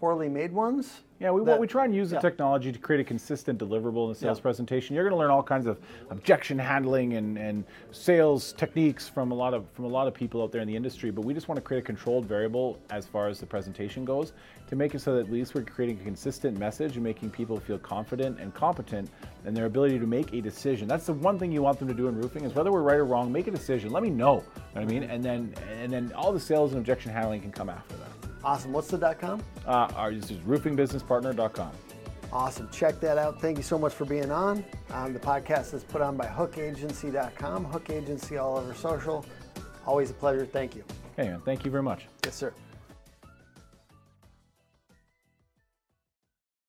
poorly 0.03 0.27
made 0.27 0.51
ones. 0.51 0.99
Yeah, 1.21 1.31
we, 1.31 1.45
that- 1.45 1.57
we 1.57 1.65
try 1.65 1.85
and 1.85 1.95
use 1.95 2.09
the 2.09 2.17
yeah. 2.17 2.21
technology 2.21 2.73
to 2.73 2.77
create 2.77 2.99
a 2.99 3.05
consistent 3.05 3.57
deliverable 3.57 4.03
in 4.03 4.09
the 4.09 4.19
sales 4.19 4.39
Yeah. 4.39 4.41
presentation. 4.41 4.93
You're 4.93 5.05
going 5.05 5.13
to 5.13 5.17
learn 5.17 5.31
all 5.31 5.41
kinds 5.41 5.65
of 5.65 5.79
objection 6.09 6.59
handling 6.59 7.13
and, 7.13 7.37
and 7.37 7.63
sales 7.91 8.51
techniques 8.51 9.07
from 9.07 9.31
a 9.31 9.33
lot 9.33 9.53
of 9.53 9.63
from 9.69 9.85
a 9.85 9.87
lot 9.87 10.05
of 10.07 10.13
people 10.13 10.43
out 10.43 10.51
there 10.51 10.59
in 10.59 10.67
the 10.67 10.75
industry. 10.75 11.09
But 11.09 11.23
we 11.23 11.33
just 11.33 11.47
want 11.47 11.55
to 11.55 11.61
create 11.61 11.79
a 11.79 11.85
controlled 11.85 12.25
variable 12.25 12.77
as 12.89 13.05
far 13.05 13.29
as 13.29 13.39
the 13.39 13.45
presentation 13.45 14.03
goes 14.03 14.33
to 14.67 14.75
make 14.75 14.93
it 14.93 14.99
so 14.99 15.13
that 15.15 15.21
at 15.21 15.31
least 15.31 15.55
we're 15.55 15.63
creating 15.63 16.01
a 16.01 16.03
consistent 16.03 16.59
message 16.59 16.95
and 16.95 17.03
making 17.05 17.29
people 17.29 17.57
feel 17.57 17.79
confident 17.79 18.41
and 18.41 18.53
competent 18.53 19.09
in 19.45 19.53
their 19.53 19.67
ability 19.67 19.99
to 19.99 20.05
make 20.05 20.33
a 20.33 20.41
decision. 20.41 20.85
That's 20.85 21.05
the 21.05 21.13
one 21.13 21.39
thing 21.39 21.49
you 21.49 21.61
want 21.61 21.79
them 21.79 21.87
to 21.87 21.93
do 21.93 22.09
in 22.09 22.17
roofing 22.17 22.43
is 22.43 22.53
whether 22.55 22.73
we're 22.73 22.81
right 22.81 22.97
or 22.97 23.05
wrong, 23.05 23.31
make 23.31 23.47
a 23.47 23.51
decision. 23.51 23.89
Let 23.93 24.03
me 24.03 24.09
know. 24.09 24.33
You 24.33 24.41
know 24.41 24.43
what 24.73 24.81
I 24.81 24.85
mean? 24.85 25.03
Mm-hmm. 25.03 25.11
And 25.13 25.23
then 25.23 25.53
and 25.81 25.93
then 25.93 26.11
all 26.13 26.33
the 26.33 26.41
sales 26.41 26.73
and 26.73 26.79
objection 26.79 27.09
handling 27.13 27.39
can 27.39 27.53
come 27.53 27.69
after 27.69 27.95
that. 27.95 28.22
Awesome. 28.43 28.73
What's 28.73 28.87
the 28.89 28.97
dot 28.97 29.19
com? 29.19 29.41
Uh, 29.65 29.87
our, 29.95 30.13
this 30.13 30.29
is 30.31 30.37
roofingbusinesspartner.com. 30.39 31.71
Awesome. 32.31 32.67
Check 32.71 32.99
that 32.99 33.17
out. 33.17 33.39
Thank 33.39 33.57
you 33.57 33.63
so 33.63 33.77
much 33.77 33.93
for 33.93 34.05
being 34.05 34.31
on. 34.31 34.65
Um, 34.91 35.13
the 35.13 35.19
podcast 35.19 35.73
is 35.73 35.83
put 35.83 36.01
on 36.01 36.17
by 36.17 36.25
hookagency.com, 36.25 37.65
Hook 37.65 37.89
Agency 37.89 38.37
all 38.37 38.57
over 38.57 38.73
social. 38.73 39.23
Always 39.85 40.09
a 40.09 40.13
pleasure. 40.13 40.45
Thank 40.45 40.75
you. 40.75 40.83
Hey, 41.15 41.29
man, 41.29 41.41
thank 41.41 41.63
you 41.63 41.69
very 41.69 41.83
much. 41.83 42.07
Yes, 42.25 42.35
sir. 42.35 42.53